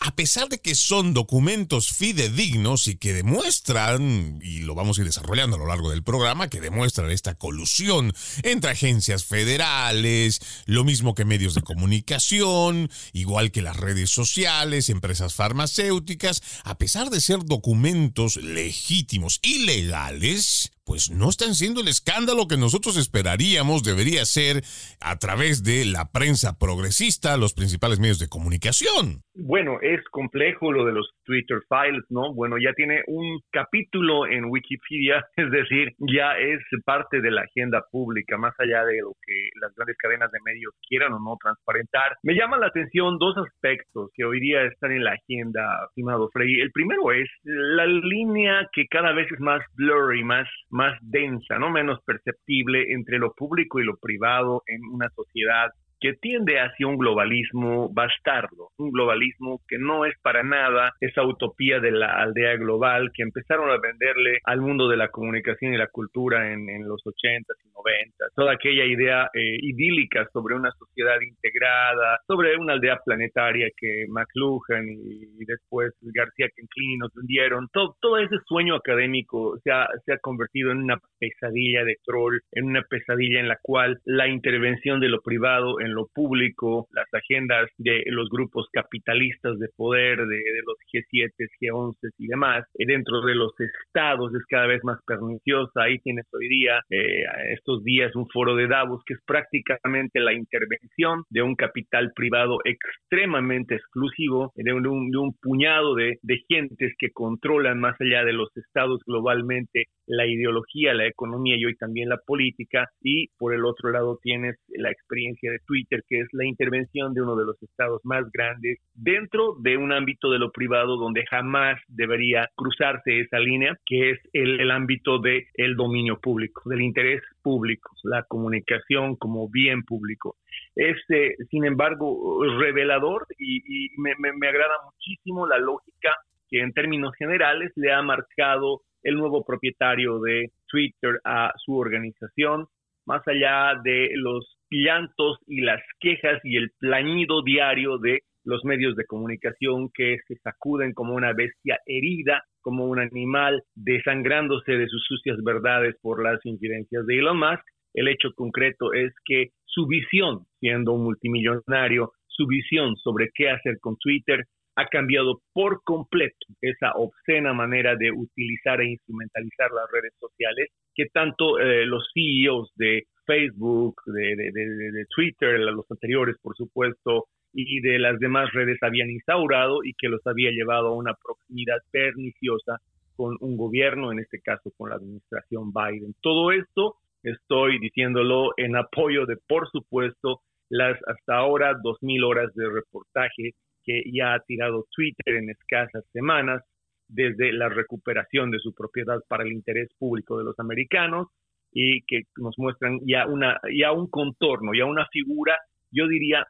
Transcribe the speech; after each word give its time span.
a 0.00 0.14
pesar 0.14 0.50
de 0.50 0.60
que 0.60 0.74
son 0.74 1.14
documentos 1.14 1.88
fidedignos 1.92 2.88
y 2.88 2.96
que 2.96 3.14
demuestran, 3.14 4.38
y 4.42 4.58
lo 4.58 4.74
vamos 4.74 4.98
a 4.98 5.00
ir 5.00 5.06
desarrollando 5.06 5.56
a 5.56 5.58
lo 5.60 5.66
largo 5.66 5.88
del 5.88 6.02
programa, 6.02 6.48
que 6.48 6.60
demuestran 6.60 7.10
esta 7.10 7.36
colusión 7.36 8.12
entre 8.42 8.72
agencias 8.72 9.24
federales, 9.24 10.40
lo 10.66 10.84
mismo 10.84 11.14
que 11.14 11.24
medios 11.24 11.54
de 11.54 11.62
comunicación, 11.62 12.90
igual 13.14 13.50
que 13.50 13.62
las 13.62 13.78
redes 13.78 14.10
sociales, 14.10 14.90
empresas 14.90 15.32
farmacéuticas, 15.32 16.42
a 16.64 16.76
pesar 16.76 17.08
de 17.08 17.22
ser 17.22 17.46
documentos 17.46 18.36
legítimos 18.36 19.38
y 19.40 19.64
legales, 19.64 20.70
pues 20.84 21.10
no 21.10 21.28
están 21.28 21.54
siendo 21.54 21.80
el 21.80 21.88
escándalo 21.88 22.48
que 22.48 22.56
nosotros 22.56 22.96
esperaríamos 22.96 23.82
debería 23.82 24.24
ser 24.24 24.62
a 25.00 25.18
través 25.18 25.62
de 25.62 25.84
la 25.84 26.10
prensa 26.12 26.58
progresista, 26.58 27.36
los 27.36 27.54
principales 27.54 28.00
medios 28.00 28.18
de 28.18 28.28
comunicación. 28.28 29.22
Bueno, 29.34 29.78
es 29.80 30.02
complejo 30.10 30.72
lo 30.72 30.84
de 30.84 30.92
los 30.92 31.08
Twitter 31.24 31.58
Files, 31.68 32.04
¿no? 32.10 32.34
Bueno, 32.34 32.56
ya 32.58 32.72
tiene 32.74 33.02
un 33.06 33.40
capítulo 33.50 34.26
en 34.26 34.44
Wikipedia, 34.46 35.24
es 35.36 35.50
decir, 35.50 35.94
ya 35.98 36.36
es 36.38 36.60
parte 36.84 37.20
de 37.20 37.30
la 37.30 37.42
agenda 37.42 37.82
pública, 37.90 38.36
más 38.36 38.54
allá 38.58 38.84
de 38.84 38.98
lo 39.00 39.12
que 39.24 39.48
las 39.60 39.74
grandes 39.74 39.96
cadenas 39.96 40.30
de 40.32 40.38
medios 40.44 40.74
quieran 40.88 41.12
o 41.12 41.18
no 41.18 41.36
transparentar. 41.40 42.16
Me 42.22 42.34
llama 42.34 42.58
la 42.58 42.66
atención 42.66 43.18
dos 43.18 43.36
aspectos 43.38 44.10
que 44.14 44.24
hoy 44.24 44.40
día 44.40 44.64
están 44.64 44.92
en 44.92 45.04
la 45.04 45.12
agenda, 45.12 45.62
estimado 45.88 46.28
Freddy. 46.32 46.60
El 46.60 46.72
primero 46.72 47.12
es 47.12 47.28
la 47.44 47.86
línea 47.86 48.68
que 48.72 48.86
cada 48.90 49.12
vez 49.12 49.30
es 49.32 49.40
más 49.40 49.62
blurry, 49.74 50.24
más, 50.24 50.48
más 50.72 50.98
densa, 51.02 51.58
no 51.58 51.70
menos 51.70 52.00
perceptible 52.04 52.92
entre 52.92 53.18
lo 53.18 53.34
público 53.34 53.78
y 53.78 53.84
lo 53.84 53.96
privado 53.98 54.62
en 54.66 54.80
una 54.84 55.08
sociedad 55.10 55.70
que 56.02 56.14
tiende 56.14 56.58
hacia 56.58 56.88
un 56.88 56.98
globalismo 56.98 57.88
bastardo, 57.92 58.70
un 58.76 58.90
globalismo 58.90 59.60
que 59.68 59.78
no 59.78 60.04
es 60.04 60.14
para 60.20 60.42
nada 60.42 60.92
esa 61.00 61.22
utopía 61.22 61.78
de 61.78 61.92
la 61.92 62.20
aldea 62.20 62.56
global 62.56 63.10
que 63.14 63.22
empezaron 63.22 63.70
a 63.70 63.78
venderle 63.78 64.38
al 64.44 64.60
mundo 64.60 64.88
de 64.88 64.96
la 64.96 65.08
comunicación 65.08 65.72
y 65.72 65.76
la 65.76 65.86
cultura 65.86 66.52
en, 66.52 66.66
los 66.82 67.00
80s 67.04 67.44
y 67.64 67.68
90s, 67.68 68.32
toda 68.34 68.54
aquella 68.54 68.84
idea 68.84 69.30
eh, 69.32 69.56
idílica 69.60 70.26
sobre 70.32 70.56
una 70.56 70.72
sociedad 70.72 71.20
integrada, 71.20 72.18
sobre 72.26 72.56
una 72.56 72.72
aldea 72.72 72.98
planetaria 73.04 73.68
que 73.76 74.06
McLuhan 74.08 74.88
y, 74.88 75.44
después 75.44 75.92
García 76.00 76.48
Kenclini 76.56 76.96
nos 76.96 77.12
vendieron, 77.14 77.68
todo, 77.72 77.94
todo 78.00 78.18
ese 78.18 78.36
sueño 78.46 78.74
académico 78.74 79.56
se 79.62 79.70
ha, 79.70 79.86
se 80.04 80.14
ha 80.14 80.18
convertido 80.18 80.72
en 80.72 80.78
una 80.78 80.98
pesadilla 81.20 81.84
de 81.84 81.96
troll, 82.04 82.40
en 82.50 82.64
una 82.64 82.82
pesadilla 82.82 83.38
en 83.38 83.48
la 83.48 83.58
cual 83.62 84.00
la 84.04 84.26
intervención 84.26 84.98
de 84.98 85.08
lo 85.08 85.20
privado 85.20 85.78
en 85.80 85.91
lo 85.92 86.08
público, 86.12 86.88
las 86.92 87.06
agendas 87.12 87.68
de 87.78 88.02
los 88.06 88.28
grupos 88.28 88.66
capitalistas 88.72 89.58
de 89.58 89.68
poder, 89.76 90.18
de, 90.26 90.42
los 90.66 90.76
G7, 90.92 91.30
G11 91.60 91.94
y 92.18 92.26
demás, 92.26 92.64
eh, 92.78 92.86
dentro 92.86 93.20
de 93.22 93.34
los 93.34 93.52
estados 93.58 94.34
es 94.34 94.44
cada 94.48 94.66
vez 94.66 94.82
más 94.84 94.98
perniciosa. 95.06 95.82
Ahí 95.82 95.98
tienes 95.98 96.26
hoy 96.32 96.48
día, 96.48 96.80
eh, 96.90 97.24
estos 97.52 97.82
días, 97.84 98.14
un 98.14 98.28
foro 98.28 98.54
de 98.56 98.68
Davos 98.68 99.02
que 99.06 99.14
es 99.14 99.20
prácticamente 99.26 100.20
la 100.20 100.32
intervención 100.32 101.24
de 101.30 101.42
un 101.42 101.54
capital 101.54 102.12
privado 102.14 102.58
extremadamente 102.64 103.76
exclusivo, 103.76 104.52
de 104.54 104.72
un, 104.72 105.10
de 105.10 105.18
un 105.18 105.34
puñado 105.40 105.94
de, 105.94 106.18
de 106.22 106.42
gentes 106.48 106.94
que 106.98 107.10
controlan 107.10 107.80
más 107.80 108.00
allá 108.00 108.24
de 108.24 108.32
los 108.32 108.48
estados 108.56 109.00
globalmente 109.06 109.86
la 110.06 110.26
ideología, 110.26 110.94
la 110.94 111.06
economía 111.06 111.56
y 111.56 111.64
hoy 111.64 111.76
también 111.76 112.08
la 112.08 112.18
política. 112.18 112.88
Y 113.00 113.28
por 113.38 113.54
el 113.54 113.64
otro 113.64 113.90
lado 113.90 114.18
tienes 114.22 114.56
la 114.68 114.90
experiencia 114.90 115.50
de 115.50 115.60
Twitter 115.66 115.81
que 115.88 116.20
es 116.20 116.28
la 116.32 116.44
intervención 116.44 117.14
de 117.14 117.22
uno 117.22 117.36
de 117.36 117.44
los 117.44 117.62
estados 117.62 118.00
más 118.04 118.24
grandes 118.32 118.78
dentro 118.94 119.56
de 119.60 119.76
un 119.76 119.92
ámbito 119.92 120.30
de 120.30 120.38
lo 120.38 120.50
privado 120.50 120.96
donde 120.96 121.24
jamás 121.30 121.80
debería 121.88 122.48
cruzarse 122.54 123.20
esa 123.20 123.38
línea, 123.38 123.76
que 123.86 124.10
es 124.10 124.20
el, 124.32 124.70
ámbito 124.70 125.18
del 125.18 125.44
el 125.54 125.76
dominio 125.76 126.18
público, 126.20 126.62
del 126.68 126.82
interés 126.82 127.22
público, 127.42 127.90
la 128.04 128.22
comunicación 128.24 129.16
como 129.16 129.48
bien 129.48 129.82
público. 129.82 130.36
Es, 130.74 130.96
eh, 131.10 131.36
sin 131.50 131.64
embargo, 131.64 132.42
revelador 132.58 133.26
y, 133.38 133.90
me, 133.98 134.14
me 134.18 134.48
agrada 134.48 134.74
muchísimo 134.84 135.46
la 135.46 135.58
lógica 135.58 136.16
que 136.48 136.60
en 136.60 136.72
términos 136.72 137.12
generales 137.18 137.72
le 137.76 137.92
ha 137.92 138.02
marcado 138.02 138.82
el 139.02 139.16
nuevo 139.16 139.44
propietario 139.44 140.20
de 140.20 140.50
Twitter 140.66 141.20
a 141.24 141.52
su 141.56 141.76
organización, 141.76 142.66
más 143.06 143.22
allá 143.26 143.80
de 143.82 144.10
los 144.14 144.56
llantos 144.70 145.38
y 145.46 145.60
las 145.60 145.82
quejas 146.00 146.40
y 146.44 146.56
el 146.56 146.70
plañido 146.78 147.42
diario 147.42 147.98
de 147.98 148.20
los 148.44 148.64
medios 148.64 148.96
de 148.96 149.04
comunicación 149.04 149.90
que 149.94 150.18
se 150.26 150.36
sacuden 150.36 150.94
como 150.94 151.14
una 151.14 151.32
bestia 151.32 151.78
herida 151.86 152.42
como 152.62 152.86
un 152.86 153.00
animal 153.00 153.62
desangrándose 153.74 154.72
de 154.72 154.86
sus 154.86 155.04
sucias 155.04 155.36
verdades 155.44 155.96
por 156.00 156.22
las 156.22 156.44
incidencias 156.44 157.04
de 157.06 157.18
Elon 157.18 157.38
Musk. 157.38 157.64
El 157.92 158.08
hecho 158.08 158.30
concreto 158.34 158.92
es 158.94 159.12
que 159.24 159.48
su 159.66 159.86
visión, 159.86 160.46
siendo 160.60 160.92
un 160.92 161.04
multimillonario, 161.04 162.12
su 162.26 162.46
visión 162.46 162.96
sobre 162.96 163.30
qué 163.34 163.50
hacer 163.50 163.78
con 163.80 163.96
Twitter 163.98 164.44
ha 164.76 164.86
cambiado 164.86 165.42
por 165.52 165.82
completo 165.84 166.46
esa 166.60 166.92
obscena 166.92 167.52
manera 167.52 167.96
de 167.96 168.10
utilizar 168.10 168.80
e 168.80 168.90
instrumentalizar 168.90 169.70
las 169.70 169.90
redes 169.92 170.14
sociales 170.18 170.70
que 170.94 171.06
tanto 171.12 171.58
eh, 171.58 171.84
los 171.86 172.08
CEOs 172.14 172.72
de 172.76 173.04
Facebook, 173.26 174.00
de, 174.06 174.36
de, 174.36 175.04
Twitter, 175.14 175.60
los 175.60 175.90
anteriores 175.90 176.36
por 176.42 176.56
supuesto, 176.56 177.26
y 177.54 177.80
de 177.80 177.98
las 177.98 178.18
demás 178.18 178.50
redes 178.52 178.78
habían 178.82 179.10
instaurado 179.10 179.84
y 179.84 179.92
que 179.94 180.08
los 180.08 180.26
había 180.26 180.50
llevado 180.50 180.88
a 180.88 180.96
una 180.96 181.14
proximidad 181.14 181.78
perniciosa 181.90 182.78
con 183.14 183.36
un 183.40 183.56
gobierno, 183.56 184.10
en 184.10 184.20
este 184.20 184.40
caso 184.40 184.72
con 184.76 184.90
la 184.90 184.96
administración 184.96 185.70
Biden. 185.72 186.14
Todo 186.22 186.50
esto 186.50 186.96
estoy 187.22 187.78
diciéndolo 187.78 188.52
en 188.56 188.76
apoyo 188.76 189.26
de, 189.26 189.36
por 189.46 189.70
supuesto, 189.70 190.40
las 190.70 190.98
hasta 191.06 191.36
ahora 191.36 191.74
2.000 191.74 192.24
horas 192.24 192.54
de 192.54 192.68
reportaje 192.70 193.52
que 193.84 194.02
ya 194.12 194.34
ha 194.34 194.40
tirado 194.40 194.86
Twitter 194.94 195.36
en 195.36 195.50
escasas 195.50 196.04
semanas 196.12 196.62
desde 197.08 197.52
la 197.52 197.68
recuperación 197.68 198.50
de 198.50 198.58
su 198.58 198.74
propiedad 198.74 199.20
para 199.28 199.44
el 199.44 199.52
interés 199.52 199.90
público 199.98 200.38
de 200.38 200.44
los 200.44 200.58
americanos 200.58 201.28
y 201.72 202.02
que 202.02 202.22
nos 202.36 202.58
muestran 202.58 203.00
ya 203.06 203.26
una 203.26 203.60
ya 203.74 203.92
un 203.92 204.08
contorno, 204.08 204.72
ya 204.74 204.84
una 204.84 205.06
figura, 205.06 205.56
yo 205.90 206.06
diría 206.06 206.46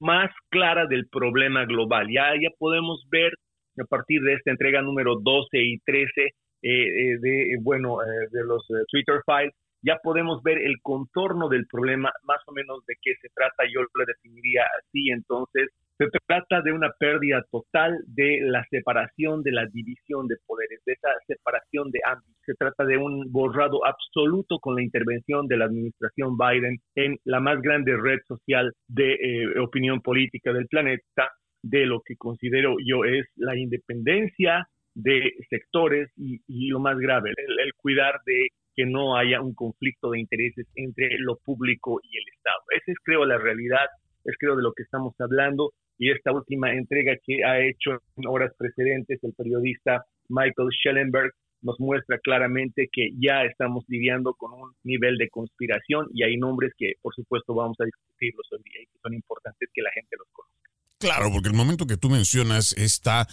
más 0.00 0.30
clara 0.48 0.86
del 0.86 1.08
problema 1.08 1.64
global. 1.64 2.08
Ya 2.08 2.34
ya 2.40 2.50
podemos 2.58 3.06
ver 3.10 3.32
a 3.80 3.84
partir 3.84 4.22
de 4.22 4.34
esta 4.34 4.50
entrega 4.50 4.82
número 4.82 5.16
12 5.20 5.58
y 5.58 5.78
13 5.78 6.22
eh, 6.22 6.32
eh, 6.62 7.18
de 7.20 7.58
bueno 7.60 8.02
eh, 8.02 8.28
de 8.30 8.44
los 8.44 8.66
Twitter 8.90 9.20
files 9.26 9.54
ya 9.86 9.98
podemos 10.02 10.42
ver 10.42 10.58
el 10.58 10.80
contorno 10.82 11.48
del 11.48 11.66
problema, 11.66 12.12
más 12.24 12.40
o 12.46 12.52
menos 12.52 12.84
de 12.86 12.96
qué 13.00 13.12
se 13.20 13.28
trata, 13.32 13.64
yo 13.72 13.82
lo 13.82 14.04
definiría 14.04 14.64
así, 14.80 15.10
entonces 15.10 15.68
se 15.98 16.18
trata 16.26 16.60
de 16.62 16.72
una 16.72 16.90
pérdida 16.98 17.44
total 17.50 17.98
de 18.06 18.40
la 18.42 18.64
separación, 18.70 19.42
de 19.42 19.52
la 19.52 19.66
división 19.66 20.26
de 20.28 20.36
poderes, 20.46 20.80
de 20.84 20.92
esa 20.92 21.08
separación 21.26 21.90
de 21.90 22.00
ámbitos. 22.04 22.36
Se 22.44 22.54
trata 22.54 22.84
de 22.84 22.98
un 22.98 23.30
borrado 23.32 23.84
absoluto 23.84 24.58
con 24.58 24.76
la 24.76 24.82
intervención 24.82 25.46
de 25.46 25.56
la 25.56 25.64
administración 25.64 26.36
Biden 26.36 26.78
en 26.94 27.16
la 27.24 27.40
más 27.40 27.60
grande 27.62 27.96
red 27.96 28.18
social 28.28 28.72
de 28.88 29.14
eh, 29.14 29.58
opinión 29.58 30.00
política 30.00 30.52
del 30.52 30.66
planeta, 30.66 31.32
de 31.62 31.86
lo 31.86 32.00
que 32.04 32.16
considero 32.16 32.76
yo 32.84 33.04
es 33.04 33.26
la 33.36 33.56
independencia 33.56 34.68
de 34.94 35.32
sectores 35.50 36.10
y, 36.16 36.68
lo 36.68 36.80
más 36.80 36.98
grave, 36.98 37.32
el 37.36 37.74
cuidar 37.74 38.20
de 38.24 38.48
que 38.76 38.84
no 38.84 39.16
haya 39.16 39.40
un 39.40 39.54
conflicto 39.54 40.10
de 40.10 40.20
intereses 40.20 40.66
entre 40.74 41.18
lo 41.18 41.36
público 41.38 41.98
y 42.02 42.18
el 42.18 42.24
Estado. 42.36 42.62
Esa 42.70 42.92
es, 42.92 42.98
creo, 43.02 43.24
la 43.24 43.38
realidad, 43.38 43.86
es, 44.24 44.36
creo, 44.38 44.54
de 44.54 44.62
lo 44.62 44.72
que 44.74 44.82
estamos 44.82 45.14
hablando. 45.18 45.72
Y 45.98 46.10
esta 46.10 46.32
última 46.32 46.72
entrega 46.72 47.16
que 47.24 47.44
ha 47.44 47.60
hecho 47.60 48.02
en 48.16 48.26
horas 48.26 48.52
precedentes 48.58 49.22
el 49.22 49.32
periodista 49.32 50.04
Michael 50.28 50.68
Schellenberg 50.70 51.32
nos 51.62 51.80
muestra 51.80 52.18
claramente 52.18 52.88
que 52.92 53.10
ya 53.18 53.44
estamos 53.44 53.84
lidiando 53.88 54.34
con 54.34 54.52
un 54.52 54.72
nivel 54.84 55.16
de 55.16 55.28
conspiración 55.28 56.06
y 56.12 56.22
hay 56.22 56.36
nombres 56.36 56.72
que, 56.76 56.92
por 57.02 57.14
supuesto, 57.14 57.54
vamos 57.54 57.76
a 57.80 57.84
discutirlos 57.84 58.46
hoy 58.52 58.60
día 58.64 58.82
y 58.82 58.86
que 58.86 58.98
son 59.02 59.14
importantes 59.14 59.68
que 59.72 59.82
la 59.82 59.90
gente 59.92 60.16
los 60.18 60.28
conozca. 60.32 60.65
Claro, 60.98 61.30
porque 61.30 61.48
el 61.48 61.54
momento 61.54 61.86
que 61.86 61.98
tú 61.98 62.08
mencionas 62.08 62.72
está, 62.72 63.28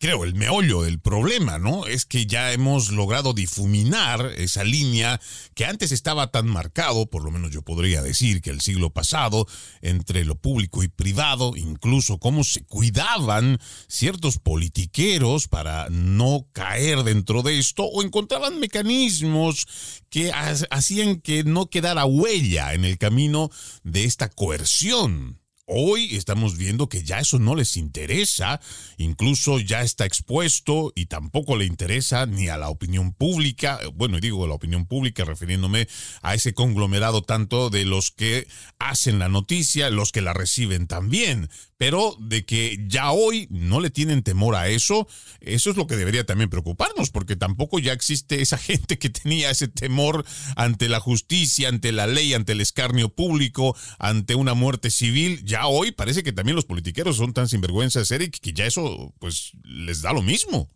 creo, 0.00 0.24
el 0.24 0.34
meollo 0.34 0.82
del 0.82 0.98
problema, 0.98 1.60
¿no? 1.60 1.86
Es 1.86 2.06
que 2.06 2.26
ya 2.26 2.52
hemos 2.52 2.90
logrado 2.90 3.34
difuminar 3.34 4.32
esa 4.36 4.64
línea 4.64 5.20
que 5.54 5.64
antes 5.64 5.92
estaba 5.92 6.32
tan 6.32 6.48
marcado, 6.48 7.06
por 7.06 7.22
lo 7.22 7.30
menos 7.30 7.52
yo 7.52 7.62
podría 7.62 8.02
decir 8.02 8.42
que 8.42 8.50
el 8.50 8.60
siglo 8.60 8.90
pasado, 8.90 9.46
entre 9.80 10.24
lo 10.24 10.34
público 10.34 10.82
y 10.82 10.88
privado, 10.88 11.52
incluso 11.54 12.18
cómo 12.18 12.42
se 12.42 12.64
cuidaban 12.64 13.60
ciertos 13.86 14.40
politiqueros 14.40 15.46
para 15.46 15.88
no 15.90 16.48
caer 16.52 17.04
dentro 17.04 17.42
de 17.42 17.60
esto, 17.60 17.84
o 17.84 18.02
encontraban 18.02 18.58
mecanismos 18.58 19.68
que 20.10 20.32
hacían 20.32 21.20
que 21.20 21.44
no 21.44 21.70
quedara 21.70 22.06
huella 22.06 22.74
en 22.74 22.84
el 22.84 22.98
camino 22.98 23.50
de 23.84 24.02
esta 24.02 24.28
coerción. 24.28 25.43
Hoy 25.66 26.14
estamos 26.14 26.58
viendo 26.58 26.90
que 26.90 27.04
ya 27.04 27.20
eso 27.20 27.38
no 27.38 27.54
les 27.54 27.78
interesa, 27.78 28.60
incluso 28.98 29.58
ya 29.58 29.80
está 29.80 30.04
expuesto 30.04 30.92
y 30.94 31.06
tampoco 31.06 31.56
le 31.56 31.64
interesa 31.64 32.26
ni 32.26 32.48
a 32.48 32.58
la 32.58 32.68
opinión 32.68 33.14
pública, 33.14 33.80
bueno, 33.94 34.20
digo 34.20 34.46
la 34.46 34.56
opinión 34.56 34.84
pública 34.84 35.24
refiriéndome 35.24 35.88
a 36.20 36.34
ese 36.34 36.52
conglomerado 36.52 37.22
tanto 37.22 37.70
de 37.70 37.86
los 37.86 38.10
que 38.10 38.46
hacen 38.78 39.18
la 39.18 39.30
noticia, 39.30 39.88
los 39.88 40.12
que 40.12 40.20
la 40.20 40.34
reciben 40.34 40.86
también, 40.86 41.48
pero 41.78 42.12
de 42.20 42.44
que 42.44 42.78
ya 42.86 43.10
hoy 43.12 43.46
no 43.50 43.80
le 43.80 43.90
tienen 43.90 44.22
temor 44.22 44.54
a 44.54 44.68
eso, 44.68 45.06
eso 45.40 45.70
es 45.70 45.76
lo 45.76 45.86
que 45.86 45.96
debería 45.96 46.24
también 46.24 46.50
preocuparnos, 46.50 47.10
porque 47.10 47.36
tampoco 47.36 47.78
ya 47.78 47.92
existe 47.92 48.40
esa 48.40 48.58
gente 48.58 48.98
que 48.98 49.10
tenía 49.10 49.50
ese 49.50 49.68
temor 49.68 50.24
ante 50.56 50.88
la 50.88 51.00
justicia, 51.00 51.68
ante 51.68 51.92
la 51.92 52.06
ley, 52.06 52.34
ante 52.34 52.52
el 52.52 52.60
escarnio 52.60 53.08
público, 53.08 53.74
ante 53.98 54.34
una 54.34 54.54
muerte 54.54 54.90
civil. 54.90 55.44
Ya 55.44 55.66
hoy 55.66 55.92
parece 55.92 56.22
que 56.22 56.32
también 56.32 56.56
los 56.56 56.66
politiqueros 56.66 57.16
son 57.16 57.32
tan 57.32 57.48
sinvergüenzas, 57.48 58.10
Eric, 58.10 58.38
que 58.42 58.52
ya 58.52 58.66
eso 58.66 59.12
pues 59.18 59.52
les 59.64 60.02
da 60.02 60.12
lo 60.12 60.22
mismo. 60.22 60.68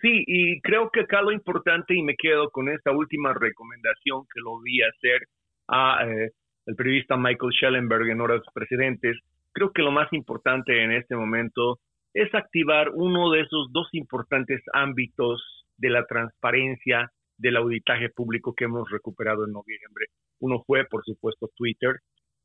Sí, 0.00 0.24
y 0.26 0.60
creo 0.62 0.90
que 0.90 1.00
acá 1.00 1.20
lo 1.20 1.30
importante, 1.30 1.94
y 1.94 2.02
me 2.02 2.16
quedo 2.16 2.48
con 2.50 2.70
esta 2.70 2.90
última 2.90 3.34
recomendación 3.34 4.22
que 4.32 4.40
lo 4.40 4.58
vi 4.62 4.80
hacer 4.80 5.28
a 5.68 6.06
eh, 6.06 6.30
el 6.64 6.74
periodista 6.74 7.18
Michael 7.18 7.52
Schellenberg 7.52 8.08
en 8.08 8.22
horas 8.22 8.40
precedentes, 8.54 9.18
creo 9.54 9.72
que 9.72 9.82
lo 9.82 9.92
más 9.92 10.12
importante 10.12 10.82
en 10.82 10.92
este 10.92 11.16
momento 11.16 11.78
es 12.12 12.32
activar 12.34 12.90
uno 12.92 13.30
de 13.30 13.40
esos 13.40 13.72
dos 13.72 13.88
importantes 13.92 14.60
ámbitos 14.72 15.64
de 15.78 15.90
la 15.90 16.04
transparencia 16.06 17.10
del 17.38 17.56
auditaje 17.56 18.10
público 18.10 18.54
que 18.54 18.64
hemos 18.64 18.90
recuperado 18.90 19.46
en 19.46 19.52
noviembre. 19.52 20.06
Uno 20.40 20.62
fue, 20.66 20.84
por 20.84 21.04
supuesto, 21.04 21.50
Twitter. 21.56 21.96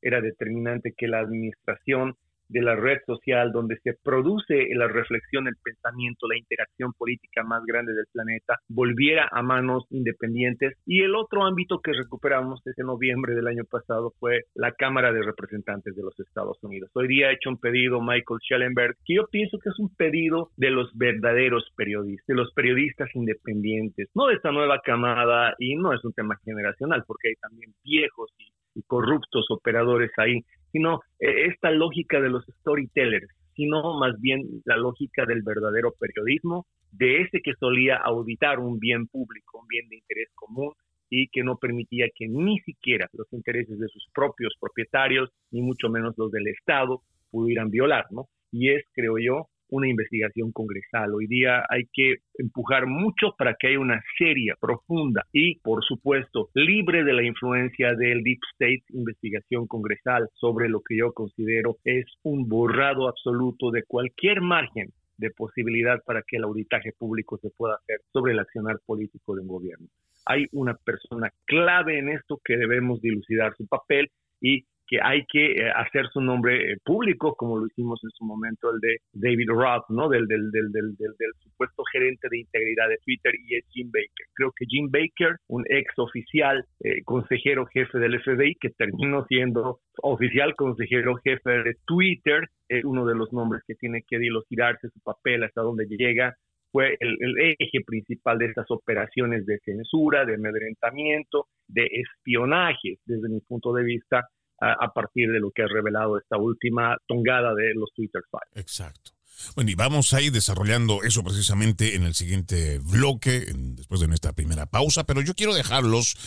Era 0.01 0.21
determinante 0.21 0.93
que 0.95 1.07
la 1.07 1.19
administración 1.19 2.15
de 2.49 2.61
la 2.61 2.75
red 2.75 2.97
social 3.05 3.51
donde 3.51 3.77
se 3.83 3.93
produce 4.03 4.67
la 4.75 4.87
reflexión, 4.87 5.47
el 5.47 5.55
pensamiento, 5.63 6.27
la 6.27 6.37
interacción 6.37 6.93
política 6.93 7.43
más 7.43 7.63
grande 7.65 7.93
del 7.93 8.05
planeta, 8.11 8.57
volviera 8.67 9.29
a 9.31 9.41
manos 9.41 9.85
independientes. 9.91 10.73
Y 10.85 11.01
el 11.01 11.15
otro 11.15 11.45
ámbito 11.45 11.79
que 11.79 11.93
recuperamos 11.93 12.61
desde 12.65 12.83
noviembre 12.83 13.35
del 13.35 13.47
año 13.47 13.63
pasado 13.69 14.13
fue 14.19 14.41
la 14.55 14.71
Cámara 14.73 15.13
de 15.13 15.21
Representantes 15.21 15.95
de 15.95 16.03
los 16.03 16.19
Estados 16.19 16.57
Unidos. 16.63 16.89
Hoy 16.93 17.07
día 17.07 17.27
ha 17.27 17.33
hecho 17.33 17.49
un 17.49 17.59
pedido 17.59 18.01
Michael 18.01 18.39
Schellenberg, 18.41 18.95
que 19.05 19.15
yo 19.15 19.27
pienso 19.27 19.57
que 19.59 19.69
es 19.69 19.79
un 19.79 19.95
pedido 19.95 20.49
de 20.57 20.71
los 20.71 20.89
verdaderos 20.95 21.71
periodistas, 21.75 22.25
de 22.27 22.35
los 22.35 22.51
periodistas 22.53 23.09
independientes, 23.15 24.09
no 24.15 24.27
de 24.27 24.35
esta 24.35 24.51
nueva 24.51 24.79
camada, 24.83 25.53
y 25.59 25.75
no 25.75 25.93
es 25.93 26.03
un 26.03 26.13
tema 26.13 26.37
generacional, 26.43 27.03
porque 27.05 27.29
hay 27.29 27.35
también 27.35 27.71
viejos 27.83 28.31
y 28.37 28.51
corruptos 28.87 29.45
operadores 29.49 30.11
ahí 30.17 30.43
sino 30.71 31.01
eh, 31.19 31.47
esta 31.47 31.71
lógica 31.71 32.19
de 32.21 32.29
los 32.29 32.45
storytellers, 32.59 33.27
sino 33.55 33.97
más 33.99 34.19
bien 34.19 34.43
la 34.65 34.77
lógica 34.77 35.25
del 35.25 35.41
verdadero 35.41 35.93
periodismo, 35.99 36.65
de 36.91 37.21
ese 37.21 37.41
que 37.41 37.53
solía 37.59 37.97
auditar 37.97 38.59
un 38.59 38.79
bien 38.79 39.07
público, 39.07 39.59
un 39.59 39.67
bien 39.67 39.87
de 39.89 39.97
interés 39.97 40.29
común 40.35 40.73
y 41.09 41.27
que 41.29 41.43
no 41.43 41.57
permitía 41.57 42.07
que 42.15 42.27
ni 42.27 42.59
siquiera 42.59 43.07
los 43.13 43.31
intereses 43.33 43.79
de 43.79 43.87
sus 43.87 44.07
propios 44.13 44.53
propietarios, 44.59 45.29
ni 45.51 45.61
mucho 45.61 45.89
menos 45.89 46.15
los 46.17 46.31
del 46.31 46.47
Estado, 46.47 47.01
pudieran 47.31 47.69
violar, 47.69 48.05
¿no? 48.11 48.27
Y 48.51 48.69
es, 48.69 48.83
creo 48.93 49.17
yo, 49.17 49.47
una 49.69 49.87
investigación 49.87 50.51
congresal. 50.51 51.13
Hoy 51.13 51.27
día 51.27 51.63
hay 51.69 51.83
que 51.93 52.17
empujar 52.37 52.87
mucho 52.87 53.35
para 53.37 53.55
que 53.55 53.67
haya 53.67 53.79
una 53.79 54.01
seria, 54.17 54.55
profunda 54.59 55.25
y, 55.31 55.59
por 55.59 55.83
supuesto, 55.83 56.49
libre 56.53 57.03
de 57.03 57.13
la 57.13 57.23
influencia 57.23 57.93
del 57.93 58.23
Deep 58.23 58.39
State 58.53 58.83
investigación 58.89 59.67
congresal 59.67 60.27
sobre 60.33 60.69
lo 60.69 60.81
que 60.81 60.97
yo 60.97 61.13
considero 61.13 61.77
es 61.83 62.05
un 62.23 62.47
borrado 62.47 63.07
absoluto 63.07 63.71
de 63.71 63.83
cualquier 63.83 64.41
margen 64.41 64.91
de 65.17 65.31
posibilidad 65.31 66.01
para 66.05 66.23
que 66.25 66.37
el 66.37 66.45
auditaje 66.45 66.93
público 66.97 67.37
se 67.37 67.49
pueda 67.51 67.75
hacer 67.75 67.99
sobre 68.13 68.33
el 68.33 68.39
accionar 68.39 68.79
político 68.85 69.35
de 69.35 69.41
un 69.41 69.47
gobierno. 69.47 69.87
Hay 70.25 70.47
una 70.51 70.75
persona 70.75 71.31
clave 71.45 71.99
en 71.99 72.09
esto 72.09 72.39
que 72.43 72.57
debemos 72.57 73.01
dilucidar 73.01 73.53
su 73.57 73.67
papel 73.67 74.09
y 74.41 74.63
que 74.89 74.97
hay 75.01 75.23
que 75.31 75.51
eh, 75.51 75.69
hacer 75.75 76.07
su 76.11 76.19
nombre 76.19 76.71
eh, 76.71 76.77
público, 76.83 77.35
como 77.35 77.59
lo 77.59 77.67
hicimos 77.67 77.99
en 78.03 78.09
su 78.09 78.25
momento 78.25 78.71
el 78.71 78.79
de 78.79 78.97
David 79.13 79.49
Roth, 79.49 79.85
¿no? 79.89 80.09
Del, 80.09 80.25
del, 80.25 80.49
del, 80.51 80.71
del, 80.71 80.95
del 80.97 81.31
supuesto 81.43 81.83
gerente 81.91 82.27
de 82.29 82.39
integridad 82.39 82.89
de 82.89 82.97
Twitter 83.05 83.33
y 83.47 83.57
es 83.57 83.65
Jim 83.69 83.91
Baker. 83.91 84.25
Creo 84.33 84.51
que 84.55 84.65
Jim 84.65 84.89
Baker, 84.89 85.37
un 85.47 85.63
ex 85.69 85.93
oficial 85.97 86.65
eh, 86.83 87.03
consejero 87.03 87.67
jefe 87.67 87.99
del 87.99 88.19
FBI, 88.19 88.55
que 88.55 88.69
terminó 88.71 89.25
siendo 89.27 89.79
oficial 90.01 90.55
consejero 90.55 91.15
jefe 91.23 91.51
de 91.51 91.75
Twitter, 91.85 92.47
es 92.67 92.83
uno 92.83 93.05
de 93.05 93.15
los 93.15 93.31
nombres 93.31 93.61
que 93.67 93.75
tiene 93.75 94.01
que 94.07 94.17
dilucidarse 94.17 94.89
su 94.89 94.99
papel 95.01 95.43
hasta 95.43 95.61
donde 95.61 95.85
llega 95.85 96.35
fue 96.71 96.97
el, 96.99 97.35
eje 97.39 97.83
principal 97.85 98.37
de 98.37 98.45
estas 98.45 98.69
operaciones 98.69 99.45
de 99.45 99.59
censura, 99.59 100.25
de 100.25 100.35
amedrentamiento, 100.35 101.47
de 101.67 101.87
espionaje, 101.91 102.97
desde 103.05 103.29
mi 103.29 103.39
punto 103.41 103.73
de 103.73 103.83
vista, 103.83 104.27
a, 104.61 104.93
partir 104.93 105.29
de 105.31 105.39
lo 105.39 105.51
que 105.51 105.63
ha 105.63 105.67
revelado 105.67 106.17
esta 106.17 106.37
última 106.37 106.97
tongada 107.07 107.53
de 107.53 107.73
los 107.75 107.91
Twitter 107.93 108.21
Files. 108.29 108.63
Exacto. 108.63 109.11
Bueno, 109.55 109.71
y 109.71 109.75
vamos 109.75 110.13
a 110.13 110.21
ir 110.21 110.31
desarrollando 110.31 111.03
eso 111.03 111.23
precisamente 111.23 111.95
en 111.95 112.03
el 112.03 112.13
siguiente 112.13 112.79
bloque, 112.79 113.45
después 113.55 114.01
de 114.01 114.07
nuestra 114.07 114.33
primera 114.33 114.65
pausa, 114.65 115.05
pero 115.05 115.21
yo 115.21 115.33
quiero 115.33 115.53
dejarlos, 115.53 116.17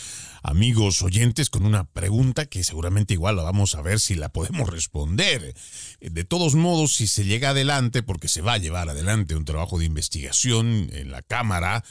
amigos 0.41 1.01
oyentes, 1.03 1.49
con 1.49 1.65
una 1.65 1.85
pregunta 1.85 2.47
que 2.47 2.63
seguramente 2.63 3.13
igual 3.13 3.35
la 3.35 3.43
vamos 3.43 3.75
a 3.75 3.81
ver 3.81 3.99
si 3.99 4.15
la 4.15 4.29
podemos 4.29 4.69
responder. 4.69 5.53
De 5.99 6.23
todos 6.23 6.55
modos, 6.55 6.95
si 6.95 7.07
se 7.07 7.23
llega 7.23 7.49
adelante, 7.49 8.03
porque 8.03 8.27
se 8.27 8.41
va 8.41 8.53
a 8.53 8.57
llevar 8.57 8.89
adelante 8.89 9.35
un 9.35 9.45
trabajo 9.45 9.77
de 9.77 9.85
investigación 9.85 10.89
en 10.91 11.11
la 11.11 11.21
Cámara, 11.21 11.83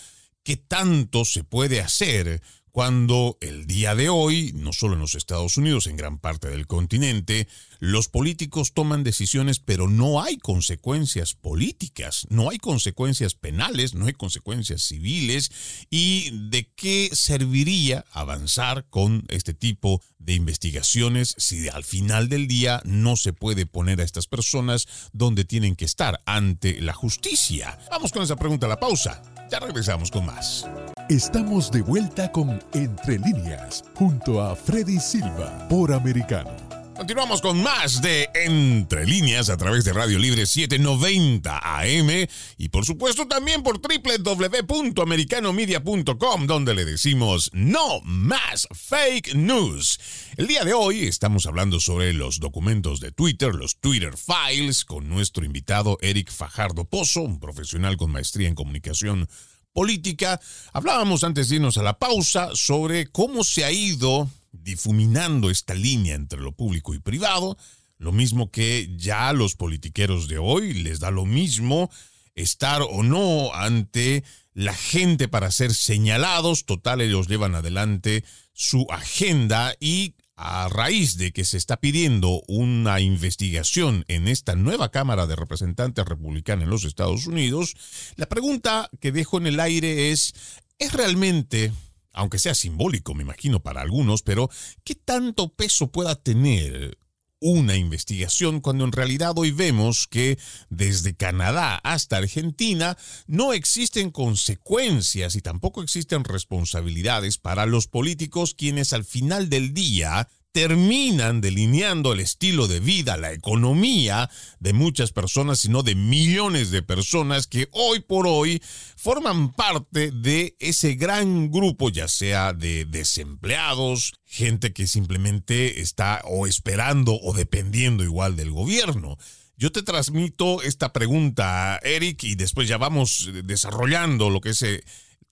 ¿qué 0.43 0.57
tanto 0.57 1.25
se 1.25 1.45
puede 1.45 1.81
hacer 1.81 2.43
cuando 2.73 3.37
el 3.43 3.67
día 3.67 3.95
de 3.95 4.09
hoy, 4.09 4.53
no 4.55 4.73
solo 4.73 4.95
en 4.95 5.01
los 5.01 5.15
Estados 5.15 5.59
Unidos, 5.59 5.87
en 5.87 5.97
gran 5.97 6.19
parte 6.19 6.49
del 6.49 6.67
continente, 6.67 7.47
los 7.83 8.07
políticos 8.07 8.75
toman 8.75 9.03
decisiones, 9.03 9.59
pero 9.59 9.89
no 9.89 10.23
hay 10.23 10.37
consecuencias 10.37 11.35
políticas, 11.35 12.29
no 12.31 12.49
hay 12.49 12.59
consecuencias 12.59 13.35
penales, 13.35 13.95
no 13.95 14.07
hay 14.07 14.13
consecuencias 14.13 14.83
civiles. 14.83 15.51
¿Y 15.91 16.31
de 16.49 16.71
qué 16.77 17.11
serviría 17.13 18.05
avanzar 18.13 18.87
con 18.89 19.25
este 19.27 19.53
tipo 19.53 20.01
de 20.21 20.35
investigaciones 20.35 21.35
si 21.39 21.69
al 21.71 21.83
final 21.83 22.29
del 22.29 22.47
día 22.47 22.81
no 22.85 23.17
se 23.17 23.33
puede 23.33 23.67
poner 23.67 24.01
a 24.01 24.05
estas 24.05 24.29
personas 24.29 24.87
donde 25.13 25.45
tienen 25.45 25.75
que 25.75 25.85
estar 25.85 26.23
ante 26.25 26.81
la 26.81 26.93
justicia? 26.93 27.81
Vamos 27.91 28.13
con 28.13 28.23
esa 28.23 28.37
pregunta 28.37 28.67
a 28.67 28.69
la 28.69 28.79
pausa. 28.79 29.21
Ya 29.51 29.59
regresamos 29.59 30.13
con 30.13 30.25
más. 30.27 30.69
Estamos 31.09 31.73
de 31.73 31.83
vuelta 31.83 32.31
con 32.31 32.63
Entre 32.75 33.19
líneas, 33.19 33.83
junto 33.97 34.41
a 34.41 34.55
Freddy 34.55 35.01
Silva, 35.01 35.67
por 35.69 35.93
Americano. 35.93 36.72
Continuamos 36.97 37.41
con 37.41 37.63
más 37.63 38.03
de 38.03 38.29
Entre 38.35 39.07
líneas 39.07 39.49
a 39.49 39.57
través 39.57 39.85
de 39.85 39.93
Radio 39.93 40.19
Libre 40.19 40.47
790 40.47 41.59
AM 41.59 42.27
y 42.59 42.69
por 42.69 42.85
supuesto 42.85 43.27
también 43.27 43.63
por 43.63 43.81
www.americanomedia.com 43.81 46.47
donde 46.47 46.75
le 46.75 46.85
decimos 46.85 47.51
no 47.55 48.01
más 48.03 48.69
fake 48.73 49.35
news. 49.35 49.99
El 50.37 50.47
día 50.47 50.65
de 50.65 50.75
hoy 50.75 51.05
estamos 51.05 51.47
hablando 51.47 51.81
sobre 51.81 52.13
los 52.13 52.41
documentos 52.41 53.01
de 53.01 53.11
Twitter, 53.11 53.55
los 53.55 53.81
Twitter 53.81 54.13
Files, 54.17 54.85
con 54.85 55.09
nuestro 55.09 55.45
invitado 55.45 55.99
Eric 56.03 56.31
Fajardo 56.31 56.85
Pozo, 56.85 57.23
un 57.23 57.41
profesional 57.41 57.97
con 57.97 58.13
maestría 58.13 58.49
en 58.49 58.55
comunicación 58.55 59.29
política. 59.73 60.41
Hablábamos 60.73 61.25
antes 61.25 61.49
de 61.49 61.57
irnos 61.57 61.79
a 61.79 61.83
la 61.83 61.99
pausa 61.99 62.51
sobre 62.55 63.07
cómo 63.07 63.45
se 63.45 63.65
ha 63.65 63.73
ido 63.73 64.29
difuminando 64.53 65.51
esta 65.51 65.75
línea 65.75 66.15
entre 66.15 66.41
lo 66.41 66.53
público 66.53 66.95
y 66.95 66.99
privado, 66.99 67.57
lo 67.99 68.13
mismo 68.13 68.51
que 68.51 68.91
ya 68.97 69.33
los 69.33 69.55
politiqueros 69.57 70.29
de 70.29 70.39
hoy 70.39 70.75
les 70.75 71.01
da 71.01 71.11
lo 71.11 71.25
mismo 71.25 71.91
estar 72.35 72.83
o 72.83 73.03
no 73.03 73.53
ante 73.55 74.25
la 74.55 74.75
gente 74.75 75.29
para 75.29 75.51
ser 75.51 75.75
señalados, 75.75 76.67
total 76.67 77.01
ellos 77.01 77.29
llevan 77.29 77.55
adelante 77.55 78.25
su 78.53 78.87
agenda 78.91 79.75
y 79.81 80.15
a 80.37 80.69
raíz 80.69 81.17
de 81.17 81.33
que 81.33 81.45
se 81.45 81.57
está 81.57 81.79
pidiendo 81.79 82.43
una 82.49 83.01
investigación 83.01 84.05
en 84.09 84.29
esta 84.29 84.57
nueva 84.57 84.91
Cámara 84.91 85.27
de 85.27 85.37
Representantes 85.37 86.05
Republicana 86.05 86.65
en 86.65 86.71
los 86.71 86.85
Estados 86.85 87.27
Unidos, 87.27 87.77
la 88.17 88.27
pregunta 88.27 88.91
que 89.01 89.13
dejo 89.13 89.39
en 89.39 89.47
el 89.47 89.61
aire 89.61 90.11
es, 90.11 90.35
¿es 90.79 90.93
realmente 90.93 91.73
aunque 92.13 92.39
sea 92.39 92.55
simbólico, 92.55 93.15
me 93.15 93.23
imagino, 93.23 93.61
para 93.61 93.81
algunos, 93.81 94.23
pero 94.23 94.51
¿qué 94.85 94.95
tanto 94.95 95.55
peso 95.55 95.91
pueda 95.91 96.15
tener 96.15 96.99
una 97.43 97.77
investigación 97.77 98.61
cuando 98.61 98.85
en 98.85 98.93
realidad 98.93 99.33
hoy 99.37 99.51
vemos 99.51 100.07
que 100.07 100.39
desde 100.71 101.17
Canadá 101.17 101.75
hasta 101.83 102.19
Argentina 102.19 102.97
no 103.27 103.53
existen 103.53 104.13
consecuencias 104.13 105.35
y 105.35 105.41
tampoco 105.41 105.83
existen 105.83 106.23
responsabilidades 106.23 107.39
para 107.39 107.67
los 107.67 107.89
políticos 107.89 108.55
quienes 108.55 108.93
al 108.93 109.05
final 109.05 109.49
del 109.49 109.75
día 109.75 110.29
terminan 110.53 111.41
delineando 111.41 112.13
el 112.13 112.21
estilo 112.21 112.69
de 112.69 112.79
vida, 112.79 113.17
la 113.17 113.33
economía 113.33 114.31
de 114.61 114.75
muchas 114.75 115.11
personas, 115.11 115.61
sino 115.61 115.83
de 115.83 115.95
millones 115.95 116.71
de 116.71 116.83
personas 116.83 117.47
que 117.47 117.69
hoy 117.73 118.01
por 118.01 118.27
hoy 118.27 118.63
forman 118.97 119.53
parte 119.53 120.11
de 120.11 120.55
ese 120.61 120.95
gran 120.95 121.51
grupo, 121.51 121.89
ya 121.89 122.07
sea 122.07 122.53
de 122.53 122.85
desempleados, 122.85 124.13
gente 124.27 124.73
que 124.73 124.87
simplemente 124.87 125.81
está 125.81 126.21
o 126.25 126.47
esperando 126.47 127.19
o 127.21 127.33
dependiendo 127.33 128.05
igual 128.05 128.37
del 128.37 128.51
gobierno. 128.51 129.17
Yo 129.57 129.73
te 129.73 129.83
transmito 129.83 130.61
esta 130.63 130.93
pregunta, 130.93 131.79
Eric, 131.83 132.25
y 132.25 132.35
después 132.35 132.69
ya 132.69 132.79
vamos 132.79 133.31
desarrollando 133.45 134.29
lo 134.29 134.41
que 134.41 134.51
es 134.51 134.63
eh, 134.63 134.83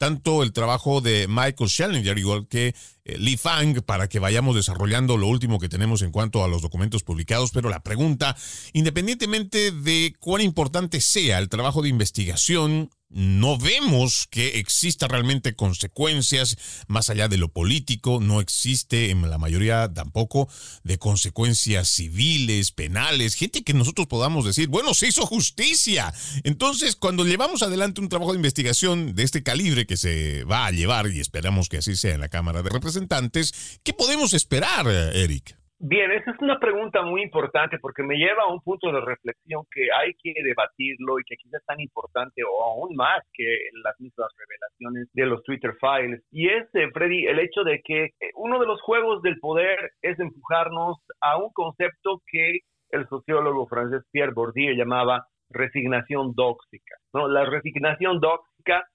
tanto 0.01 0.43
el 0.43 0.55
trabajo 0.55 1.03
de 1.03 1.27
Michael 1.29 1.69
Schellinger, 1.69 2.17
igual 2.17 2.49
que 2.49 2.75
eh, 3.05 3.19
Lee 3.19 3.37
Fang, 3.37 3.83
para 3.83 4.09
que 4.09 4.19
vayamos 4.19 4.57
desarrollando 4.57 5.19
lo 5.19 5.27
último 5.27 5.59
que 5.59 5.69
tenemos 5.69 6.01
en 6.01 6.11
cuanto 6.11 6.43
a 6.43 6.49
los 6.49 6.63
documentos 6.63 7.03
publicados. 7.03 7.51
Pero 7.51 7.69
la 7.69 7.83
pregunta, 7.83 8.35
independientemente 8.73 9.73
de 9.73 10.15
cuán 10.19 10.41
importante 10.41 11.03
sea 11.03 11.37
el 11.39 11.51
trabajo 11.51 11.83
de 11.83 11.91
investigación, 11.91 12.89
no 13.11 13.59
vemos 13.59 14.27
que 14.31 14.59
exista 14.59 15.09
realmente 15.09 15.55
consecuencias 15.55 16.57
más 16.87 17.11
allá 17.11 17.29
de 17.29 17.37
lo 17.37 17.49
político, 17.49 18.21
no 18.21 18.41
existe 18.41 19.11
en 19.11 19.29
la 19.29 19.39
mayoría 19.39 19.93
tampoco 19.93 20.49
de 20.85 20.99
consecuencias 20.99 21.89
civiles, 21.89 22.71
penales, 22.71 23.35
gente 23.35 23.63
que 23.63 23.75
nosotros 23.75 24.07
podamos 24.07 24.45
decir, 24.45 24.69
bueno, 24.69 24.95
se 24.95 25.09
hizo 25.09 25.27
justicia. 25.27 26.15
Entonces, 26.45 26.97
cuando 26.97 27.25
llevamos 27.25 27.63
adelante 27.63 28.01
un 28.01 28.09
trabajo 28.09 28.33
de 28.33 28.39
investigación 28.39 29.15
de 29.15 29.25
este 29.25 29.43
calibre 29.43 29.87
que 29.87 29.97
se 29.97 30.45
va 30.45 30.67
a 30.67 30.71
llevar, 30.71 31.09
y 31.11 31.21
esperamos 31.21 31.69
que 31.69 31.79
así 31.79 31.97
sea 31.97 32.15
en 32.15 32.21
la 32.21 32.29
Cámara 32.29 32.63
de 32.63 32.71
Representantes, 32.71 33.53
¿qué 33.83 33.93
podemos 33.93 34.33
esperar, 34.35 34.87
Eric? 34.89 35.60
Bien, 35.83 36.11
esa 36.13 36.33
es 36.33 36.37
una 36.41 36.61
pregunta 36.61 37.01
muy 37.01 37.23
importante 37.23 37.79
porque 37.79 38.03
me 38.03 38.17
lleva 38.17 38.43
a 38.43 38.53
un 38.53 38.61
punto 38.61 38.93
de 38.93 39.01
reflexión 39.01 39.63
que 39.73 39.89
hay 39.91 40.13
que 40.23 40.35
debatirlo 40.43 41.19
y 41.19 41.25
que 41.25 41.37
quizás 41.37 41.61
es 41.61 41.67
tan 41.67 41.81
importante 41.81 42.43
o 42.45 42.65
aún 42.65 42.95
más 42.95 43.23
que 43.33 43.45
las 43.83 43.99
mismas 43.99 44.29
revelaciones 44.37 45.09
de 45.15 45.25
los 45.25 45.43
Twitter 45.43 45.73
files. 45.81 46.23
Y 46.31 46.49
es, 46.49 46.69
eh, 46.75 46.91
Freddy, 46.93 47.25
el 47.25 47.39
hecho 47.39 47.65
de 47.65 47.81
que 47.83 48.05
eh, 48.05 48.31
uno 48.35 48.61
de 48.61 48.67
los 48.67 48.83
juegos 48.83 49.23
del 49.23 49.39
poder 49.41 49.93
es 50.03 50.21
empujarnos 50.21 50.99
a 51.23 51.39
un 51.39 51.51
concepto 51.55 52.21
que 52.31 52.59
el 52.91 53.09
sociólogo 53.09 53.67
francés 53.67 54.03
Pierre 54.13 54.35
Bourdieu 54.35 54.75
llamaba 54.75 55.29
resignación 55.49 56.35
dóxica. 56.35 56.97
¿no? 57.15 57.27
La 57.27 57.47
resignación 57.47 58.21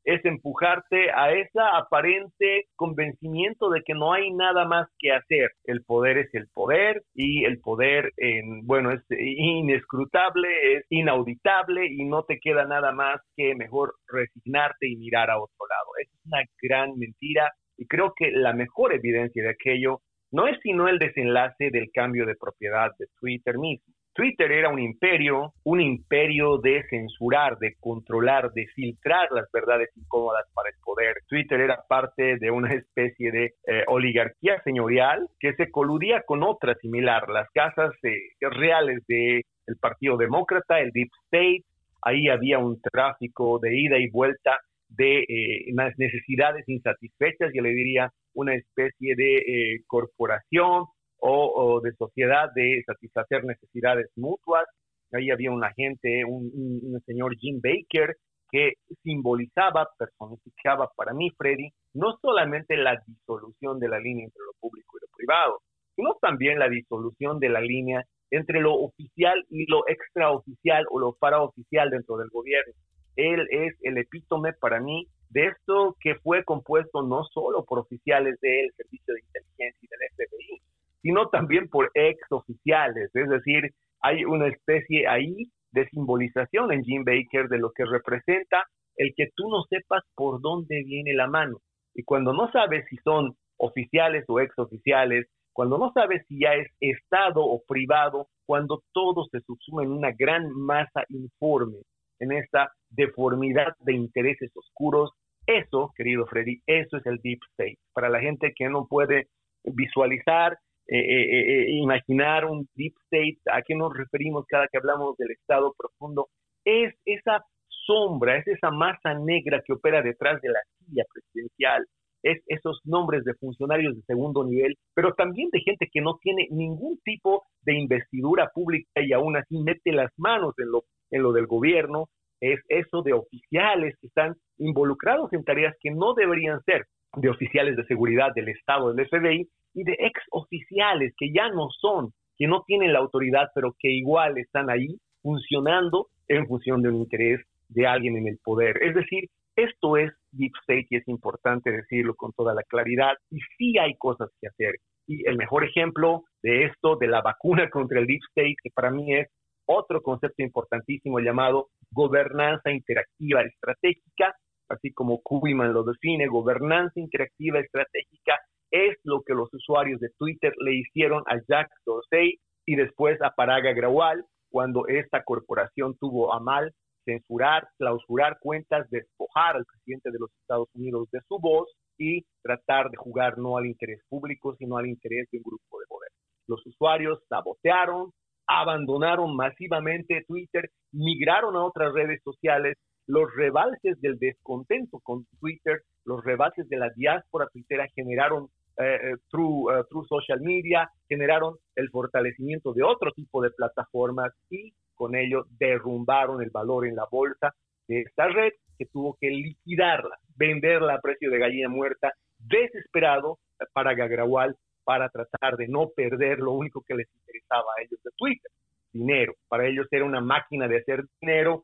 es 0.04 0.24
empujarte 0.26 1.12
a 1.12 1.32
ese 1.32 1.60
aparente 1.74 2.66
convencimiento 2.76 3.70
de 3.70 3.82
que 3.84 3.94
no 3.94 4.14
hay 4.14 4.32
nada 4.32 4.66
más 4.66 4.88
que 5.00 5.12
hacer. 5.12 5.52
El 5.64 5.84
poder 5.84 6.18
es 6.18 6.34
el 6.34 6.48
poder 6.54 7.04
y 7.14 7.46
el 7.46 7.60
poder, 7.60 8.12
en, 8.18 8.66
bueno, 8.66 8.92
es 8.92 9.02
inescrutable, 9.10 10.78
es 10.78 10.86
inauditable 10.90 11.88
y 11.88 12.06
no 12.06 12.24
te 12.24 12.40
queda 12.40 12.66
nada 12.66 12.92
más 12.92 13.22
que 13.36 13.56
mejor 13.56 13.96
resignarte 14.08 14.88
y 14.88 14.98
mirar 14.98 15.30
a 15.30 15.40
otro 15.40 15.68
lado. 15.68 15.90
Es 16.02 16.10
una 16.26 16.44
gran 16.62 16.98
mentira 16.98 17.52
y 17.78 17.88
creo 17.88 18.14
que 18.16 18.32
la 18.32 18.54
mejor 18.54 18.94
evidencia 18.94 19.44
de 19.44 19.50
aquello 19.50 20.02
no 20.32 20.48
es 20.48 20.60
sino 20.62 20.88
el 20.88 21.00
desenlace 21.00 21.70
del 21.72 21.92
cambio 21.94 22.26
de 22.26 22.36
propiedad 22.36 22.92
de 23.00 23.08
Twitter 23.20 23.58
mismo. 23.58 23.94
Twitter 24.16 24.50
era 24.50 24.70
un 24.70 24.80
imperio, 24.80 25.54
un 25.66 25.82
imperio 25.82 26.58
de 26.60 26.84
censurar, 26.90 27.58
de 27.60 27.76
controlar, 27.82 28.50
de 28.54 28.66
filtrar 28.74 29.28
las 29.32 29.46
verdades 29.52 29.90
incómodas 29.98 30.46
para 30.54 30.70
el 30.70 30.76
poder. 30.82 31.18
Twitter 31.28 31.60
era 31.60 31.84
parte 31.90 32.38
de 32.38 32.50
una 32.50 32.74
especie 32.74 33.30
de 33.32 33.54
eh, 33.68 33.84
oligarquía 33.88 34.62
señorial 34.64 35.28
que 35.38 35.54
se 35.56 35.70
coludía 35.70 36.24
con 36.26 36.44
otra 36.44 36.76
similar, 36.76 37.28
las 37.28 37.50
casas 37.54 37.92
eh, 38.04 38.16
reales 38.40 39.04
del 39.06 39.44
Partido 39.82 40.16
Demócrata, 40.16 40.80
el 40.80 40.92
Deep 40.92 41.10
State. 41.26 41.66
Ahí 42.02 42.30
había 42.30 42.58
un 42.60 42.80
tráfico 42.80 43.60
de 43.60 43.78
ida 43.78 43.98
y 44.00 44.10
vuelta 44.10 44.60
de 44.88 45.24
eh, 45.28 45.74
necesidades 45.98 46.64
insatisfechas, 46.70 47.52
yo 47.54 47.62
le 47.62 47.74
diría 47.74 48.10
una 48.34 48.54
especie 48.54 49.16
de 49.18 49.82
corporación 49.88 50.86
o, 51.28 51.82
de 51.82 51.94
sociedad 51.94 52.50
de 52.54 52.84
satisfacer 52.86 53.44
necesidades 53.44 54.10
mutuas. 54.16 54.66
Ahí 55.12 55.32
había 55.32 55.52
un 55.52 55.64
agente, 55.64 56.24
un, 56.26 57.02
señor 57.06 57.36
Jim 57.38 57.60
Baker, 57.62 58.16
que 58.52 58.74
simbolizaba, 59.04 59.90
personificaba 59.98 60.90
para 60.96 61.14
mí, 61.14 61.32
Freddy, 61.38 61.70
no 61.94 62.18
solamente 62.22 62.78
la 62.78 63.02
disolución 63.08 63.80
de 63.80 63.90
la 63.90 64.00
línea 64.00 64.26
entre 64.26 64.44
lo 64.46 64.54
público 64.60 64.98
y 64.98 65.02
lo 65.02 65.18
privado, 65.18 65.62
sino 65.96 66.16
también 66.22 66.60
la 66.60 66.70
disolución 66.70 67.40
de 67.40 67.50
la 67.50 67.62
línea 67.62 68.04
entre 68.30 68.60
lo 68.60 68.74
oficial 68.74 69.44
y 69.50 69.66
lo 69.66 69.88
extraoficial 69.88 70.86
o 70.92 71.00
lo 71.00 71.14
paraoficial 71.14 71.90
dentro 71.90 72.18
del 72.18 72.30
gobierno. 72.30 72.74
Él 73.16 73.48
es 73.50 73.76
el 73.82 73.98
epítome 73.98 74.54
para 74.54 74.80
mí 74.80 75.08
de 75.30 75.48
esto 75.48 75.96
que 76.00 76.16
fue 76.16 76.44
compuesto 76.44 77.02
no 77.02 77.24
solo 77.34 77.64
por 77.64 77.80
oficiales 77.80 78.40
del 78.42 78.72
Servicio 78.76 79.14
de 79.14 79.22
Inteligencia 79.22 79.82
y 79.82 79.88
del 79.88 80.28
FBI, 80.28 80.62
sino 81.06 81.30
también 81.30 81.70
por 81.70 81.92
ex 81.94 82.20
oficiales. 82.32 83.12
Es 83.14 83.30
decir, 83.30 83.70
hay 84.02 84.26
una 84.26 84.48
especie 84.48 85.08
ahí 85.08 85.52
de 85.72 85.88
simbolización 85.90 86.72
en 86.72 86.84
Jim 86.84 87.04
Baker 87.04 87.48
de 87.48 87.60
lo 87.60 87.70
que 87.74 87.86
representa 87.86 88.64
el 88.98 89.14
que 89.16 89.28
tú 89.36 89.48
no 89.48 89.62
sepas 89.70 90.02
por 90.16 90.42
dónde 90.42 90.82
viene 90.84 91.14
la 91.14 91.28
mano. 91.28 91.60
Y 91.94 92.02
cuando 92.02 92.34
no 92.34 92.52
sabes 92.52 92.86
si 92.90 92.98
son 93.04 93.36
oficiales 93.58 94.26
o 94.30 94.40
ex 94.40 94.58
oficiales, 94.58 95.28
cuando 95.54 95.78
no 95.78 95.92
sabes 95.94 96.26
si 96.28 96.40
ya 96.40 96.56
es 96.56 96.72
Estado 96.80 97.46
o 97.46 97.62
privado, 97.68 98.28
cuando 98.48 98.82
todo 98.92 99.26
se 99.32 99.42
subsume 99.42 99.84
en 99.84 99.92
una 99.92 100.12
gran 100.12 100.50
masa 100.54 101.04
informe, 101.10 101.84
en 102.20 102.32
esta 102.32 102.72
deformidad 102.90 103.76
de 103.82 103.94
intereses 103.94 104.50
oscuros, 104.56 105.12
eso, 105.46 105.94
querido 105.96 106.26
Freddy, 106.26 106.62
eso 106.66 106.98
es 106.98 107.06
el 107.06 107.20
deep 107.22 107.42
state. 107.52 107.78
Para 107.94 108.10
la 108.10 108.22
gente 108.22 108.54
que 108.56 108.70
no 108.70 108.88
puede 108.88 109.28
visualizar, 109.64 110.58
eh, 110.88 111.00
eh, 111.00 111.30
eh, 111.32 111.66
imaginar 111.72 112.46
un 112.46 112.68
deep 112.76 112.94
state, 113.06 113.40
¿a 113.52 113.62
qué 113.64 113.74
nos 113.74 113.92
referimos 113.92 114.46
cada 114.48 114.68
que 114.68 114.78
hablamos 114.78 115.18
del 115.18 115.32
Estado 115.32 115.74
profundo? 115.78 116.28
Es 116.64 116.94
esa 117.06 117.44
sombra, 117.88 118.38
es 118.38 118.48
esa 118.48 118.70
masa 118.72 119.14
negra 119.16 119.64
que 119.66 119.74
opera 119.74 120.02
detrás 120.02 120.42
de 120.42 120.50
la 120.50 120.60
silla 120.78 121.04
presidencial, 121.12 121.86
es 122.22 122.42
esos 122.48 122.82
nombres 122.84 123.24
de 123.24 123.34
funcionarios 123.36 123.96
de 123.96 124.02
segundo 124.04 124.44
nivel, 124.44 124.76
pero 124.94 125.14
también 125.14 125.50
de 125.52 125.62
gente 125.62 125.88
que 125.92 126.02
no 126.02 126.18
tiene 126.22 126.48
ningún 126.52 127.00
tipo 127.04 127.44
de 127.62 127.76
investidura 127.76 128.52
pública 128.54 129.02
y 129.02 129.14
aún 129.14 129.38
así 129.38 129.58
mete 129.60 129.92
las 129.92 130.12
manos 130.18 130.54
en 130.58 130.72
lo, 130.72 130.84
en 131.12 131.24
lo 131.24 131.34
del 131.34 131.48
gobierno, 131.48 132.10
es 132.42 132.60
eso 132.70 133.02
de 133.02 133.14
oficiales 133.14 133.96
que 134.00 134.08
están 134.08 134.36
involucrados 134.58 135.32
en 135.34 135.44
tareas 135.44 135.76
que 135.80 135.92
no 135.92 136.14
deberían 136.14 136.62
ser 136.64 136.86
de 137.18 137.30
oficiales 137.30 137.76
de 137.76 137.86
seguridad 137.86 138.34
del 138.34 138.50
Estado, 138.50 138.94
del 138.94 139.08
FBI, 139.08 139.48
y 139.74 139.84
de 139.84 139.94
ex 140.00 140.22
oficiales 140.32 141.14
que 141.18 141.32
ya 141.34 141.50
no 141.50 141.70
son, 141.70 142.14
que 142.38 142.48
no 142.48 142.64
tienen 142.66 142.94
la 142.94 143.00
autoridad, 143.00 143.50
pero 143.54 143.76
que 143.78 143.92
igual 143.92 144.38
están 144.38 144.70
ahí 144.70 144.98
funcionando 145.22 146.08
en 146.28 146.48
función 146.48 146.82
de 146.82 146.90
un 146.90 146.96
interés 146.96 147.42
de 147.70 147.86
alguien 147.86 148.18
en 148.18 148.28
el 148.28 148.38
poder. 148.44 148.82
Es 148.82 148.96
decir, 148.96 149.30
esto 149.56 149.98
es 149.98 150.12
deep 150.32 150.52
state 150.62 150.88
y 150.90 150.98
es 150.98 151.08
importante 151.08 151.72
decirlo 151.72 152.16
con 152.16 152.32
toda 152.34 152.54
la 152.54 152.64
claridad 152.64 153.14
y 153.32 153.40
sí 153.58 153.78
hay 153.78 153.96
cosas 153.96 154.30
que 154.40 154.48
hacer. 154.48 154.76
Y 155.08 155.28
el 155.28 155.38
mejor 155.38 155.64
ejemplo 155.64 156.24
de 156.42 156.66
esto, 156.66 156.98
de 156.98 157.08
la 157.08 157.22
vacuna 157.22 157.70
contra 157.72 158.00
el 158.00 158.08
deep 158.08 158.22
state, 158.30 158.56
que 158.62 158.70
para 158.72 158.92
mí 158.92 159.14
es 159.14 159.28
otro 159.66 160.02
concepto 160.02 160.44
importantísimo 160.44 161.20
llamado 161.20 161.70
gobernanza 161.92 162.72
interactiva 162.72 163.42
estratégica, 163.42 164.36
así 164.70 164.92
como 164.94 165.22
Kuhlman 165.22 165.74
lo 165.74 165.84
define, 165.84 166.28
gobernanza 166.28 167.00
interactiva 167.00 167.60
estratégica 167.60 168.40
es 168.72 168.98
lo 169.04 169.22
que 169.22 169.34
los 169.34 169.54
usuarios 169.54 170.00
de 170.00 170.10
Twitter 170.18 170.54
le 170.60 170.76
hicieron 170.76 171.24
a 171.28 171.38
Jack 171.48 171.70
Dorsey 171.86 172.40
y 172.66 172.76
después 172.76 173.22
a 173.22 173.32
Paraga 173.32 173.74
Grawal 173.74 174.26
cuando 174.50 174.88
esta 174.88 175.24
corporación 175.24 175.98
tuvo 176.00 176.34
a 176.34 176.40
mal 176.40 176.74
censurar, 177.06 177.68
clausurar 177.78 178.38
cuentas, 178.40 178.90
despojar 178.90 179.56
al 179.56 179.66
presidente 179.66 180.12
de 180.12 180.20
los 180.20 180.32
Estados 180.42 180.68
Unidos 180.74 181.08
de 181.12 181.20
su 181.28 181.40
voz 181.40 181.70
y 181.98 182.26
tratar 182.42 182.90
de 182.90 182.98
jugar 182.98 183.38
no 183.38 183.58
al 183.58 183.68
interés 183.68 184.02
público, 184.10 184.56
sino 184.58 184.78
al 184.78 184.88
interés 184.88 185.28
de 185.32 185.38
un 185.38 185.44
grupo 185.44 185.80
de 185.80 185.86
poder. 185.88 186.10
Los 186.48 186.66
usuarios 186.66 187.20
sabotearon, 187.30 188.12
abandonaron 188.48 189.36
masivamente 189.36 190.24
Twitter, 190.28 190.70
migraron 190.92 191.56
a 191.56 191.64
otras 191.64 191.94
redes 191.94 192.22
sociales, 192.24 192.76
los 193.08 193.34
rebalses 193.36 194.00
del 194.02 194.18
descontento 194.18 195.00
con 195.00 195.26
Twitter, 195.40 195.82
los 196.06 196.24
rebalses 196.24 196.68
de 196.70 196.78
la 196.78 196.90
diáspora 196.90 197.48
twittera 197.52 197.88
generaron 197.96 198.50
eh, 198.78 198.84
eh, 198.84 199.16
through, 199.32 199.72
eh, 199.72 199.84
through 199.90 200.06
social 200.08 200.42
media, 200.42 200.90
generaron 201.08 201.56
el 201.76 201.90
fortalecimiento 201.90 202.74
de 202.74 202.84
otro 202.84 203.12
tipo 203.14 203.42
de 203.42 203.52
plataformas 203.52 204.34
y 204.50 204.74
con 204.94 205.16
ello 205.16 205.46
derrumbaron 205.60 206.42
el 206.42 206.50
valor 206.50 206.88
en 206.88 206.96
la 206.96 207.06
bolsa 207.10 207.54
de 207.88 208.02
esta 208.02 208.28
red 208.28 208.52
que 208.78 208.86
tuvo 208.88 209.18
que 209.20 209.30
liquidarla, 209.30 210.18
venderla 210.36 210.96
a 210.96 211.02
precio 211.02 211.30
de 211.30 211.40
gallina 211.40 211.70
muerta, 211.70 212.12
desesperado 212.38 213.40
para 213.72 213.94
Gagrawal, 213.94 214.56
para 214.84 215.10
tratar 215.10 215.56
de 215.56 215.68
no 215.68 215.90
perder 215.96 216.40
lo 216.40 216.52
único 216.52 216.84
que 216.86 216.96
les 216.96 217.08
interesaba 217.16 217.72
a 217.78 217.82
ellos 217.82 218.00
de 218.04 218.12
Twitter, 218.18 218.52
dinero. 218.92 219.34
Para 219.48 219.68
ellos 219.68 219.88
era 219.92 220.06
una 220.06 220.22
máquina 220.22 220.68
de 220.68 220.80
hacer 220.80 221.06
dinero 221.22 221.64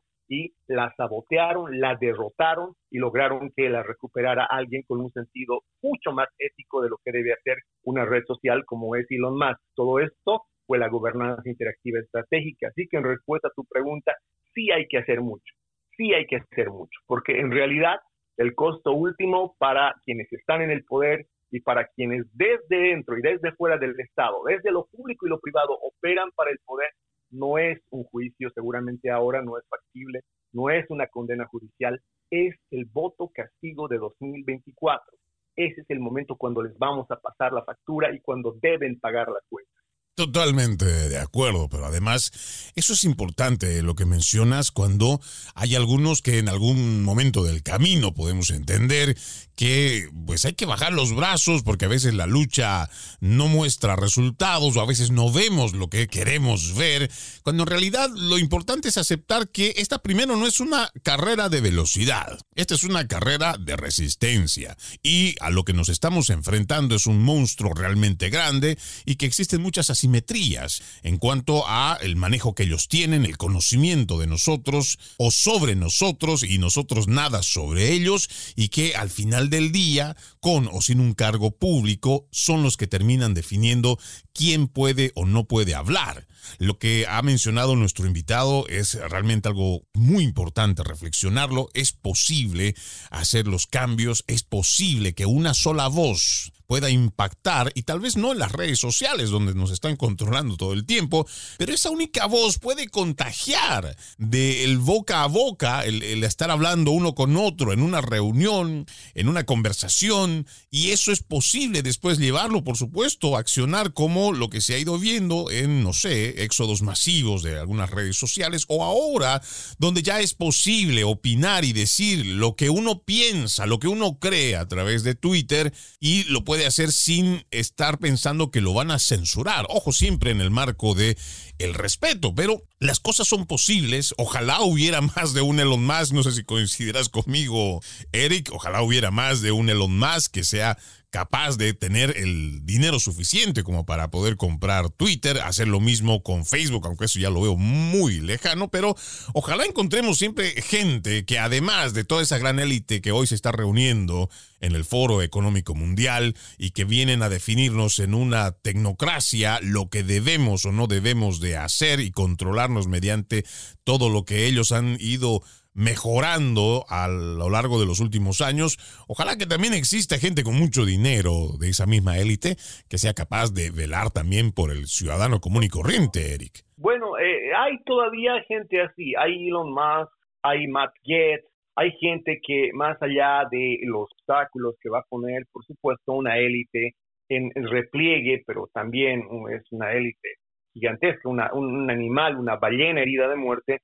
la 0.72 0.92
sabotearon, 0.96 1.78
la 1.80 1.96
derrotaron 1.96 2.74
y 2.90 2.98
lograron 2.98 3.50
que 3.54 3.68
la 3.68 3.82
recuperara 3.82 4.46
alguien 4.48 4.82
con 4.86 5.00
un 5.00 5.12
sentido 5.12 5.62
mucho 5.82 6.12
más 6.12 6.28
ético 6.38 6.82
de 6.82 6.88
lo 6.88 6.98
que 7.04 7.12
debe 7.12 7.32
hacer 7.32 7.58
una 7.84 8.04
red 8.04 8.24
social 8.26 8.64
como 8.64 8.96
es 8.96 9.06
Elon 9.10 9.38
Musk. 9.38 9.60
Todo 9.74 10.00
esto 10.00 10.42
fue 10.66 10.78
la 10.78 10.88
gobernanza 10.88 11.48
interactiva 11.48 12.00
estratégica. 12.00 12.68
Así 12.68 12.88
que 12.88 12.96
en 12.96 13.04
respuesta 13.04 13.48
a 13.48 13.54
tu 13.54 13.64
pregunta, 13.64 14.12
sí 14.54 14.70
hay 14.70 14.86
que 14.88 14.98
hacer 14.98 15.20
mucho, 15.20 15.54
sí 15.96 16.12
hay 16.14 16.26
que 16.26 16.36
hacer 16.36 16.70
mucho, 16.70 17.00
porque 17.06 17.38
en 17.38 17.50
realidad 17.50 18.00
el 18.36 18.54
costo 18.54 18.92
último 18.92 19.54
para 19.58 19.94
quienes 20.04 20.32
están 20.32 20.62
en 20.62 20.70
el 20.70 20.84
poder 20.84 21.26
y 21.50 21.60
para 21.60 21.86
quienes 21.88 22.24
desde 22.32 22.76
dentro 22.88 23.18
y 23.18 23.22
desde 23.22 23.52
fuera 23.52 23.76
del 23.76 23.98
Estado, 24.00 24.42
desde 24.46 24.70
lo 24.70 24.86
público 24.86 25.26
y 25.26 25.30
lo 25.30 25.38
privado, 25.38 25.78
operan 25.82 26.30
para 26.34 26.50
el 26.50 26.58
poder, 26.64 26.88
no 27.30 27.58
es 27.58 27.78
un 27.90 28.04
juicio, 28.04 28.50
seguramente 28.54 29.10
ahora 29.10 29.42
no 29.42 29.58
es 29.58 29.64
factible, 29.68 30.20
no 30.52 30.70
es 30.70 30.88
una 30.90 31.06
condena 31.06 31.46
judicial, 31.46 32.00
es 32.30 32.54
el 32.70 32.86
voto 32.86 33.30
castigo 33.34 33.88
de 33.88 33.98
2024. 33.98 35.18
Ese 35.54 35.82
es 35.82 35.90
el 35.90 36.00
momento 36.00 36.36
cuando 36.36 36.62
les 36.62 36.76
vamos 36.78 37.10
a 37.10 37.16
pasar 37.16 37.52
la 37.52 37.64
factura 37.64 38.14
y 38.14 38.20
cuando 38.20 38.56
deben 38.60 38.98
pagar 38.98 39.28
la 39.28 39.40
cuenta. 39.48 39.81
Totalmente 40.14 40.84
de 40.84 41.16
acuerdo, 41.16 41.70
pero 41.70 41.86
además 41.86 42.32
eso 42.74 42.92
es 42.92 43.04
importante 43.04 43.82
lo 43.82 43.94
que 43.94 44.04
mencionas 44.04 44.70
cuando 44.70 45.22
hay 45.54 45.74
algunos 45.74 46.20
que 46.20 46.36
en 46.36 46.50
algún 46.50 47.02
momento 47.02 47.44
del 47.44 47.62
camino 47.62 48.12
podemos 48.12 48.50
entender 48.50 49.16
que 49.56 50.10
pues 50.26 50.44
hay 50.44 50.52
que 50.52 50.66
bajar 50.66 50.92
los 50.92 51.14
brazos 51.14 51.62
porque 51.62 51.86
a 51.86 51.88
veces 51.88 52.12
la 52.12 52.26
lucha 52.26 52.90
no 53.20 53.48
muestra 53.48 53.96
resultados 53.96 54.76
o 54.76 54.80
a 54.80 54.86
veces 54.86 55.10
no 55.10 55.32
vemos 55.32 55.72
lo 55.72 55.88
que 55.88 56.08
queremos 56.08 56.74
ver, 56.74 57.10
cuando 57.42 57.62
en 57.62 57.68
realidad 57.68 58.10
lo 58.14 58.38
importante 58.38 58.88
es 58.88 58.98
aceptar 58.98 59.48
que 59.48 59.74
esta 59.76 59.98
primero 59.98 60.36
no 60.36 60.46
es 60.46 60.60
una 60.60 60.90
carrera 61.02 61.48
de 61.48 61.60
velocidad, 61.60 62.38
esta 62.54 62.74
es 62.74 62.84
una 62.84 63.06
carrera 63.08 63.56
de 63.58 63.76
resistencia 63.76 64.76
y 65.02 65.36
a 65.40 65.48
lo 65.48 65.64
que 65.64 65.72
nos 65.72 65.88
estamos 65.88 66.28
enfrentando 66.28 66.94
es 66.96 67.06
un 67.06 67.22
monstruo 67.22 67.72
realmente 67.72 68.28
grande 68.28 68.78
y 69.06 69.16
que 69.16 69.26
existen 69.26 69.62
muchas 69.62 69.88
asimetrías 70.02 70.82
en 71.04 71.16
cuanto 71.16 71.62
a 71.68 71.96
el 72.02 72.16
manejo 72.16 72.56
que 72.56 72.64
ellos 72.64 72.88
tienen, 72.88 73.24
el 73.24 73.36
conocimiento 73.36 74.18
de 74.18 74.26
nosotros 74.26 74.98
o 75.16 75.30
sobre 75.30 75.76
nosotros 75.76 76.42
y 76.42 76.58
nosotros 76.58 77.06
nada 77.06 77.44
sobre 77.44 77.92
ellos 77.92 78.28
y 78.56 78.68
que 78.68 78.96
al 78.96 79.10
final 79.10 79.48
del 79.48 79.70
día, 79.70 80.16
con 80.40 80.68
o 80.72 80.80
sin 80.80 80.98
un 80.98 81.14
cargo 81.14 81.52
público, 81.52 82.26
son 82.32 82.64
los 82.64 82.76
que 82.76 82.88
terminan 82.88 83.32
definiendo 83.32 83.96
quién 84.34 84.66
puede 84.66 85.12
o 85.14 85.24
no 85.24 85.44
puede 85.44 85.76
hablar. 85.76 86.26
Lo 86.58 86.80
que 86.80 87.06
ha 87.08 87.22
mencionado 87.22 87.76
nuestro 87.76 88.08
invitado 88.08 88.66
es 88.66 88.94
realmente 88.94 89.48
algo 89.48 89.82
muy 89.94 90.24
importante 90.24 90.82
reflexionarlo. 90.82 91.68
Es 91.74 91.92
posible 91.92 92.74
hacer 93.10 93.46
los 93.46 93.68
cambios, 93.68 94.24
es 94.26 94.42
posible 94.42 95.14
que 95.14 95.26
una 95.26 95.54
sola 95.54 95.86
voz 95.86 96.52
pueda 96.72 96.88
impactar 96.88 97.70
y 97.74 97.82
tal 97.82 98.00
vez 98.00 98.16
no 98.16 98.32
en 98.32 98.38
las 98.38 98.50
redes 98.50 98.78
sociales 98.78 99.28
donde 99.28 99.54
nos 99.54 99.70
están 99.70 99.94
controlando 99.94 100.56
todo 100.56 100.72
el 100.72 100.86
tiempo, 100.86 101.26
pero 101.58 101.74
esa 101.74 101.90
única 101.90 102.24
voz 102.24 102.58
puede 102.58 102.88
contagiar 102.88 103.94
del 104.16 104.78
boca 104.78 105.22
a 105.22 105.26
boca, 105.26 105.84
el, 105.84 106.02
el, 106.02 106.24
estar 106.24 106.50
hablando 106.50 106.92
uno 106.92 107.14
con 107.14 107.36
otro 107.36 107.74
en 107.74 107.82
una 107.82 108.00
reunión, 108.00 108.86
en 109.12 109.28
una 109.28 109.44
conversación, 109.44 110.46
y 110.70 110.92
eso 110.92 111.12
es 111.12 111.22
posible 111.22 111.82
después 111.82 112.16
llevarlo, 112.16 112.64
por 112.64 112.78
supuesto, 112.78 113.36
a 113.36 113.40
accionar 113.40 113.92
como 113.92 114.32
lo 114.32 114.48
que 114.48 114.62
se 114.62 114.74
ha 114.74 114.78
ido 114.78 114.98
viendo 114.98 115.50
en, 115.50 115.82
no 115.82 115.92
sé, 115.92 116.42
éxodos 116.42 116.80
masivos 116.80 117.42
de 117.42 117.58
algunas 117.58 117.90
redes 117.90 118.16
sociales 118.16 118.64
o 118.68 118.82
ahora 118.82 119.42
donde 119.78 120.02
ya 120.02 120.20
es 120.20 120.32
posible 120.32 121.04
opinar 121.04 121.66
y 121.66 121.74
decir 121.74 122.24
lo 122.24 122.56
que 122.56 122.70
uno 122.70 123.02
piensa, 123.02 123.66
lo 123.66 123.78
que 123.78 123.88
uno 123.88 124.18
cree 124.18 124.56
a 124.56 124.66
través 124.66 125.02
de 125.02 125.14
Twitter 125.14 125.74
y 126.00 126.22
lo 126.24 126.44
puede 126.44 126.61
hacer 126.66 126.92
sin 126.92 127.44
estar 127.50 127.98
pensando 127.98 128.50
que 128.50 128.60
lo 128.60 128.74
van 128.74 128.90
a 128.90 128.98
censurar. 128.98 129.66
Ojo, 129.68 129.92
siempre 129.92 130.30
en 130.30 130.40
el 130.40 130.50
marco 130.50 130.94
de 130.94 131.16
el 131.58 131.74
respeto, 131.74 132.34
pero 132.34 132.62
las 132.78 133.00
cosas 133.00 133.28
son 133.28 133.46
posibles. 133.46 134.14
Ojalá 134.18 134.60
hubiera 134.62 135.00
más 135.00 135.32
de 135.32 135.42
un 135.42 135.60
Elon 135.60 135.84
Musk, 135.84 136.12
no 136.12 136.22
sé 136.22 136.32
si 136.32 136.44
coincidirás 136.44 137.08
conmigo, 137.08 137.80
Eric, 138.12 138.50
ojalá 138.52 138.82
hubiera 138.82 139.10
más 139.10 139.40
de 139.40 139.52
un 139.52 139.70
Elon 139.70 139.98
Musk 139.98 140.32
que 140.32 140.44
sea 140.44 140.78
capaz 141.12 141.58
de 141.58 141.74
tener 141.74 142.16
el 142.16 142.64
dinero 142.64 142.98
suficiente 142.98 143.62
como 143.62 143.84
para 143.84 144.10
poder 144.10 144.36
comprar 144.36 144.88
Twitter, 144.88 145.40
hacer 145.40 145.68
lo 145.68 145.78
mismo 145.78 146.22
con 146.22 146.46
Facebook, 146.46 146.86
aunque 146.86 147.04
eso 147.04 147.20
ya 147.20 147.28
lo 147.28 147.42
veo 147.42 147.54
muy 147.54 148.18
lejano, 148.20 148.68
pero 148.68 148.96
ojalá 149.34 149.66
encontremos 149.66 150.18
siempre 150.18 150.50
gente 150.62 151.26
que 151.26 151.38
además 151.38 151.92
de 151.92 152.04
toda 152.04 152.22
esa 152.22 152.38
gran 152.38 152.58
élite 152.58 153.02
que 153.02 153.12
hoy 153.12 153.26
se 153.26 153.34
está 153.34 153.52
reuniendo 153.52 154.30
en 154.60 154.74
el 154.74 154.86
Foro 154.86 155.20
Económico 155.20 155.74
Mundial 155.74 156.34
y 156.56 156.70
que 156.70 156.86
vienen 156.86 157.22
a 157.22 157.28
definirnos 157.28 157.98
en 157.98 158.14
una 158.14 158.52
tecnocracia 158.52 159.60
lo 159.60 159.90
que 159.90 160.02
debemos 160.04 160.64
o 160.64 160.72
no 160.72 160.86
debemos 160.86 161.40
de 161.40 161.58
hacer 161.58 162.00
y 162.00 162.10
controlarnos 162.10 162.86
mediante 162.86 163.44
todo 163.84 164.08
lo 164.08 164.24
que 164.24 164.46
ellos 164.46 164.72
han 164.72 164.96
ido 164.98 165.42
mejorando 165.74 166.84
a 166.88 167.08
lo 167.08 167.50
largo 167.50 167.80
de 167.80 167.86
los 167.86 168.00
últimos 168.00 168.40
años. 168.40 168.78
Ojalá 169.08 169.36
que 169.36 169.46
también 169.46 169.74
exista 169.74 170.18
gente 170.18 170.44
con 170.44 170.54
mucho 170.54 170.84
dinero 170.84 171.56
de 171.58 171.70
esa 171.70 171.86
misma 171.86 172.18
élite 172.18 172.56
que 172.88 172.98
sea 172.98 173.14
capaz 173.14 173.52
de 173.52 173.70
velar 173.70 174.10
también 174.10 174.52
por 174.52 174.70
el 174.70 174.86
ciudadano 174.86 175.40
común 175.40 175.64
y 175.64 175.68
corriente, 175.68 176.34
Eric. 176.34 176.64
Bueno, 176.76 177.18
eh, 177.18 177.54
hay 177.56 177.78
todavía 177.84 178.42
gente 178.48 178.82
así. 178.82 179.14
Hay 179.16 179.48
Elon 179.48 179.72
Musk, 179.72 180.12
hay 180.42 180.66
Matt 180.66 180.92
Gaetz, 181.04 181.44
hay 181.74 181.92
gente 181.92 182.40
que 182.46 182.70
más 182.74 183.00
allá 183.00 183.46
de 183.50 183.78
los 183.84 184.08
obstáculos 184.12 184.74
que 184.80 184.90
va 184.90 184.98
a 184.98 185.06
poner, 185.08 185.44
por 185.52 185.64
supuesto, 185.64 186.12
una 186.12 186.38
élite 186.38 186.94
en 187.28 187.50
repliegue, 187.54 188.42
pero 188.46 188.68
también 188.74 189.22
es 189.50 189.62
una 189.70 189.92
élite 189.92 190.36
gigantesca, 190.74 191.28
una, 191.28 191.52
un 191.52 191.90
animal, 191.90 192.36
una 192.36 192.56
ballena 192.56 193.00
herida 193.00 193.28
de 193.28 193.36
muerte, 193.36 193.80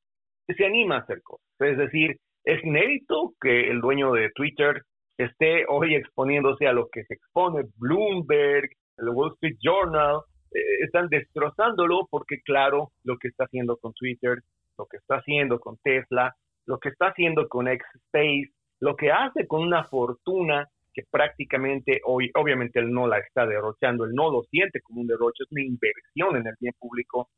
se 0.55 0.67
anima 0.67 0.97
a 0.97 1.01
hacer 1.01 1.23
cosas. 1.23 1.47
Es 1.61 1.77
decir, 1.77 2.17
es 2.45 2.65
inédito 2.65 3.35
que 3.41 3.71
el 3.71 3.81
dueño 3.81 4.13
de 4.13 4.31
Twitter 4.35 4.83
esté 5.19 5.65
hoy 5.69 5.95
exponiéndose 5.95 6.67
a 6.67 6.73
lo 6.73 6.89
que 6.89 7.05
se 7.05 7.15
expone 7.15 7.65
Bloomberg, 7.77 8.71
el 8.99 9.09
Wall 9.11 9.33
Street 9.35 9.57
Journal, 9.61 10.21
eh, 10.53 10.61
están 10.85 11.09
destrozándolo 11.09 12.07
porque 12.11 12.41
claro, 12.45 12.93
lo 13.05 13.19
que 13.19 13.29
está 13.29 13.45
haciendo 13.45 13.77
con 13.77 13.93
Twitter, 13.93 14.39
lo 14.79 14.87
que 14.87 14.97
está 14.99 15.17
haciendo 15.17 15.59
con 15.59 15.77
Tesla, 15.83 16.35
lo 16.67 16.79
que 16.79 16.91
está 16.91 17.09
haciendo 17.09 17.49
con 17.49 17.69
X-Space, 17.69 18.51
lo 18.81 18.97
que 18.97 19.11
hace 19.11 19.47
con 19.47 19.63
una 19.63 19.85
fortuna 19.85 20.69
que 20.95 21.03
prácticamente 21.11 22.01
hoy, 22.05 22.31
obviamente 22.35 22.79
él 22.79 22.91
no 22.93 23.07
la 23.07 23.19
está 23.19 23.47
derrochando, 23.47 24.05
él 24.05 24.13
no 24.15 24.31
lo 24.31 24.43
siente 24.45 24.81
como 24.81 25.01
un 25.01 25.07
derroche, 25.07 25.45
es 25.45 25.53
una 25.53 25.63
inversión 25.63 26.37
en 26.37 26.47
el 26.47 26.55
bien 26.61 26.75
público, 26.79 27.29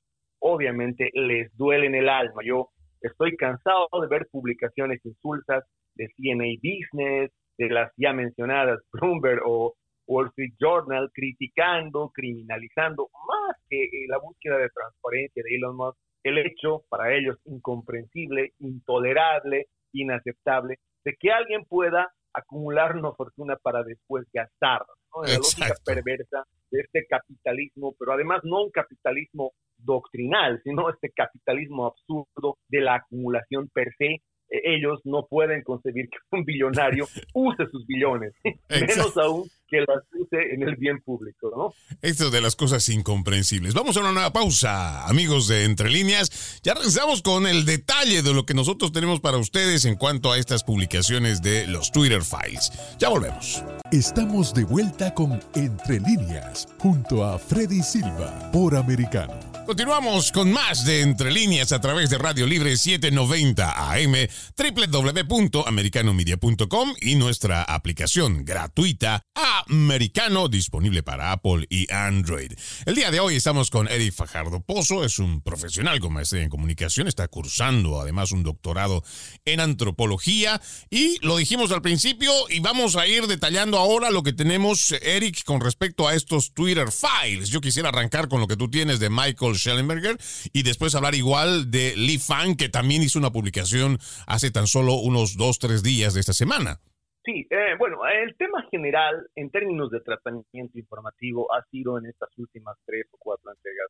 obviamente 0.40 1.11
les 1.14 1.55
duele 1.57 1.87
en 1.87 1.94
el 1.94 2.09
alma. 2.09 2.42
Yo 2.44 2.70
estoy 3.01 3.37
cansado 3.37 3.89
de 4.01 4.09
ver 4.09 4.29
publicaciones 4.31 5.05
insultas 5.05 5.65
de 5.95 6.09
CNA 6.17 6.57
Business, 6.63 7.31
de 7.59 7.69
las 7.69 7.93
ya 7.97 8.13
mencionadas 8.13 8.81
Bloomberg 8.93 9.41
o 9.45 9.75
Wall 10.07 10.29
Street 10.29 10.55
Journal, 10.59 11.11
criticando, 11.13 12.11
criminalizando, 12.13 13.09
más 13.29 13.57
que 13.69 13.89
la 14.09 14.19
búsqueda 14.19 14.59
de 14.59 14.69
transparencia 14.71 15.43
de 15.43 15.55
Elon 15.57 15.77
Musk, 15.77 15.99
el 16.25 16.39
hecho 16.39 16.83
para 16.89 17.15
ellos 17.15 17.37
incomprensible, 17.45 18.53
intolerable, 18.59 19.67
inaceptable, 19.93 20.79
de 21.05 21.17
que 21.19 21.31
alguien 21.31 21.65
pueda 21.65 22.13
acumular 22.33 22.97
una 22.97 23.13
fortuna 23.13 23.57
para 23.57 23.83
después 23.83 24.27
gastarla, 24.33 24.93
¿no? 25.15 25.23
la 25.23 25.35
lógica 25.37 25.75
perversa 25.85 26.45
de 26.71 26.81
este 26.81 27.07
capitalismo, 27.07 27.95
pero 27.99 28.13
además 28.13 28.41
no 28.45 28.65
un 28.65 28.71
capitalismo 28.71 29.53
doctrinal, 29.85 30.61
sino 30.64 30.90
este 30.90 31.11
capitalismo 31.11 31.87
absurdo 31.87 32.59
de 32.69 32.81
la 32.81 32.97
acumulación 32.97 33.69
per 33.73 33.93
se 33.97 34.23
e-, 34.51 34.75
ellos 34.77 35.01
no 35.05 35.27
pueden 35.29 35.62
concebir 35.62 36.09
que 36.11 36.19
un 36.33 36.45
billonario 36.45 37.07
use 37.35 37.66
sus 37.71 37.87
billones, 37.87 38.33
menos 38.69 39.16
aún 39.16 39.49
que 39.69 39.79
las 39.81 40.03
use 40.19 40.53
en 40.53 40.64
el 40.64 40.75
bien 40.75 41.01
público, 41.01 41.53
¿no? 41.57 41.73
Esto 42.03 42.25
es 42.25 42.33
de 42.33 42.40
las 42.40 42.57
cosas 42.57 42.88
incomprensibles. 42.88 43.73
Vamos 43.73 43.97
a 43.97 44.01
una 44.01 44.11
nueva 44.11 44.33
pausa, 44.33 45.07
amigos 45.07 45.47
de 45.47 45.62
Entre 45.62 45.88
Líneas. 45.88 46.61
Ya 46.64 46.75
regresamos 46.75 47.23
con 47.23 47.47
el 47.47 47.64
detalle 47.64 48.23
de 48.23 48.35
lo 48.35 48.45
que 48.45 48.55
nosotros 48.55 48.90
tenemos 48.90 49.21
para 49.21 49.37
ustedes 49.37 49.85
en 49.85 49.95
cuanto 49.95 50.33
a 50.33 50.38
estas 50.38 50.64
publicaciones 50.64 51.40
de 51.40 51.69
los 51.69 51.93
Twitter 51.93 52.23
Files. 52.23 52.97
Ya 52.99 53.11
volvemos. 53.11 53.62
Estamos 53.93 54.53
de 54.55 54.64
vuelta 54.64 55.14
con 55.14 55.38
Entre 55.55 56.01
Líneas, 56.01 56.66
junto 56.81 57.25
a 57.25 57.38
Freddy 57.38 57.83
Silva, 57.83 58.51
por 58.53 58.75
Americano. 58.75 59.50
Continuamos 59.71 60.33
con 60.33 60.51
más 60.51 60.85
de 60.85 61.01
Entre 61.01 61.31
Líneas 61.31 61.71
a 61.71 61.81
través 61.81 62.11
de 62.11 62.19
Radio 62.19 62.45
Libre 62.45 62.77
790 62.77 63.93
AM, 63.93 64.15
www.americanomedia.com 64.59 66.95
y 67.01 67.15
nuestra 67.15 67.63
aplicación 67.63 68.45
gratuita 68.45 69.23
Americano 69.69 70.49
disponible 70.49 71.05
para 71.05 71.31
Apple 71.31 71.69
y 71.71 71.87
Android. 71.93 72.51
El 72.85 72.97
día 72.97 73.13
de 73.13 73.21
hoy 73.21 73.37
estamos 73.37 73.71
con 73.71 73.87
Eric 73.87 74.13
Fajardo 74.13 74.61
Pozo, 74.61 75.05
es 75.05 75.21
un 75.21 75.41
profesional 75.41 76.01
con 76.01 76.15
maestría 76.15 76.43
en 76.43 76.51
comunicación, 76.51 77.07
está 77.07 77.29
cursando 77.29 78.01
además 78.01 78.33
un 78.33 78.43
doctorado 78.43 79.05
en 79.45 79.61
antropología 79.61 80.61
y 80.91 81.25
lo 81.25 81.37
dijimos 81.37 81.71
al 81.71 81.83
principio 81.83 82.33
y 82.49 82.59
vamos 82.59 82.97
a 82.97 83.07
ir 83.07 83.29
detallando 83.29 83.79
ahora 83.79 84.11
lo 84.11 84.25
que 84.25 84.33
tenemos, 84.33 84.91
Eric, 85.01 85.45
con 85.45 85.61
respecto 85.61 86.09
a 86.09 86.17
estos 86.17 86.55
Twitter 86.55 86.89
files. 86.91 87.51
Yo 87.51 87.61
quisiera 87.61 87.91
arrancar 87.91 88.29
con 88.29 88.41
lo 88.41 88.49
que 88.49 88.57
tú 88.57 88.69
tienes 88.69 88.99
de 88.99 89.11
Michael 89.11 89.60
Schellenberger 89.61 90.16
y 90.53 90.62
después 90.62 90.94
hablar 90.94 91.14
igual 91.14 91.70
de 91.70 91.94
Lee 91.96 92.18
Fan, 92.18 92.57
que 92.57 92.68
también 92.68 93.03
hizo 93.03 93.18
una 93.18 93.31
publicación 93.31 93.99
hace 94.27 94.51
tan 94.51 94.66
solo 94.66 94.94
unos 94.94 95.37
dos, 95.37 95.59
tres 95.59 95.83
días 95.83 96.14
de 96.14 96.20
esta 96.20 96.33
semana. 96.33 96.81
Sí, 97.25 97.46
eh, 97.51 97.77
bueno, 97.79 97.99
el 98.07 98.35
tema 98.37 98.66
general 98.70 99.29
en 99.37 99.51
términos 99.51 99.90
de 99.90 100.01
tratamiento 100.01 100.79
informativo 100.79 101.53
ha 101.53 101.62
sido 101.70 101.99
en 101.99 102.07
estas 102.07 102.31
últimas 102.38 102.77
tres 102.87 103.07
o 103.12 103.16
cuatro 103.18 103.51
entregas 103.51 103.88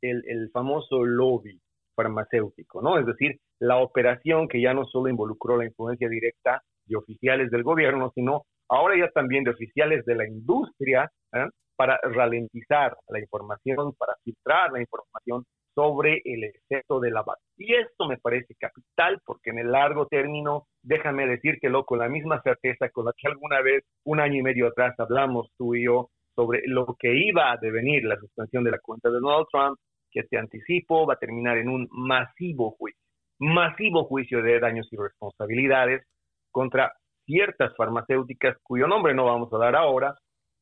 el, 0.00 0.22
el 0.28 0.50
famoso 0.52 1.04
lobby 1.04 1.60
farmacéutico, 1.96 2.80
¿no? 2.80 2.98
Es 2.98 3.06
decir, 3.06 3.40
la 3.58 3.78
operación 3.78 4.46
que 4.46 4.60
ya 4.60 4.72
no 4.72 4.84
solo 4.86 5.08
involucró 5.08 5.56
la 5.56 5.64
influencia 5.64 6.08
directa 6.08 6.62
de 6.86 6.96
oficiales 6.96 7.50
del 7.50 7.64
gobierno, 7.64 8.12
sino 8.14 8.44
ahora 8.68 8.96
ya 8.96 9.10
también 9.10 9.42
de 9.42 9.50
oficiales 9.50 10.04
de 10.04 10.14
la 10.14 10.28
industria, 10.28 11.10
¿eh? 11.32 11.46
Para 11.78 12.00
ralentizar 12.02 12.96
la 13.08 13.20
información, 13.20 13.92
para 13.96 14.14
filtrar 14.24 14.72
la 14.72 14.80
información 14.80 15.44
sobre 15.76 16.20
el 16.24 16.42
efecto 16.42 16.98
de 16.98 17.12
la 17.12 17.20
vacuna. 17.20 17.46
Y 17.56 17.72
esto 17.72 18.08
me 18.08 18.16
parece 18.16 18.56
capital 18.58 19.20
porque 19.24 19.50
en 19.50 19.60
el 19.60 19.70
largo 19.70 20.06
término, 20.06 20.66
déjame 20.82 21.28
decírtelo 21.28 21.84
con 21.84 22.00
la 22.00 22.08
misma 22.08 22.42
certeza 22.42 22.88
con 22.88 23.04
la 23.04 23.12
que 23.16 23.28
alguna 23.28 23.62
vez, 23.62 23.84
un 24.04 24.18
año 24.18 24.40
y 24.40 24.42
medio 24.42 24.66
atrás, 24.66 24.98
hablamos 24.98 25.52
tú 25.56 25.76
y 25.76 25.84
yo 25.84 26.08
sobre 26.34 26.62
lo 26.66 26.96
que 26.98 27.14
iba 27.14 27.52
a 27.52 27.58
devenir 27.58 28.02
la 28.04 28.18
suspensión 28.18 28.64
de 28.64 28.72
la 28.72 28.80
cuenta 28.80 29.08
de 29.08 29.20
Donald 29.20 29.46
Trump, 29.52 29.78
que 30.10 30.24
te 30.24 30.36
anticipo 30.36 31.06
va 31.06 31.14
a 31.14 31.18
terminar 31.18 31.58
en 31.58 31.68
un 31.68 31.86
masivo 31.92 32.72
juicio, 32.72 33.00
masivo 33.38 34.04
juicio 34.04 34.42
de 34.42 34.58
daños 34.58 34.88
y 34.90 34.96
responsabilidades 34.96 36.04
contra 36.50 36.92
ciertas 37.24 37.72
farmacéuticas 37.76 38.56
cuyo 38.64 38.88
nombre 38.88 39.14
no 39.14 39.26
vamos 39.26 39.52
a 39.52 39.58
dar 39.58 39.76
ahora, 39.76 40.16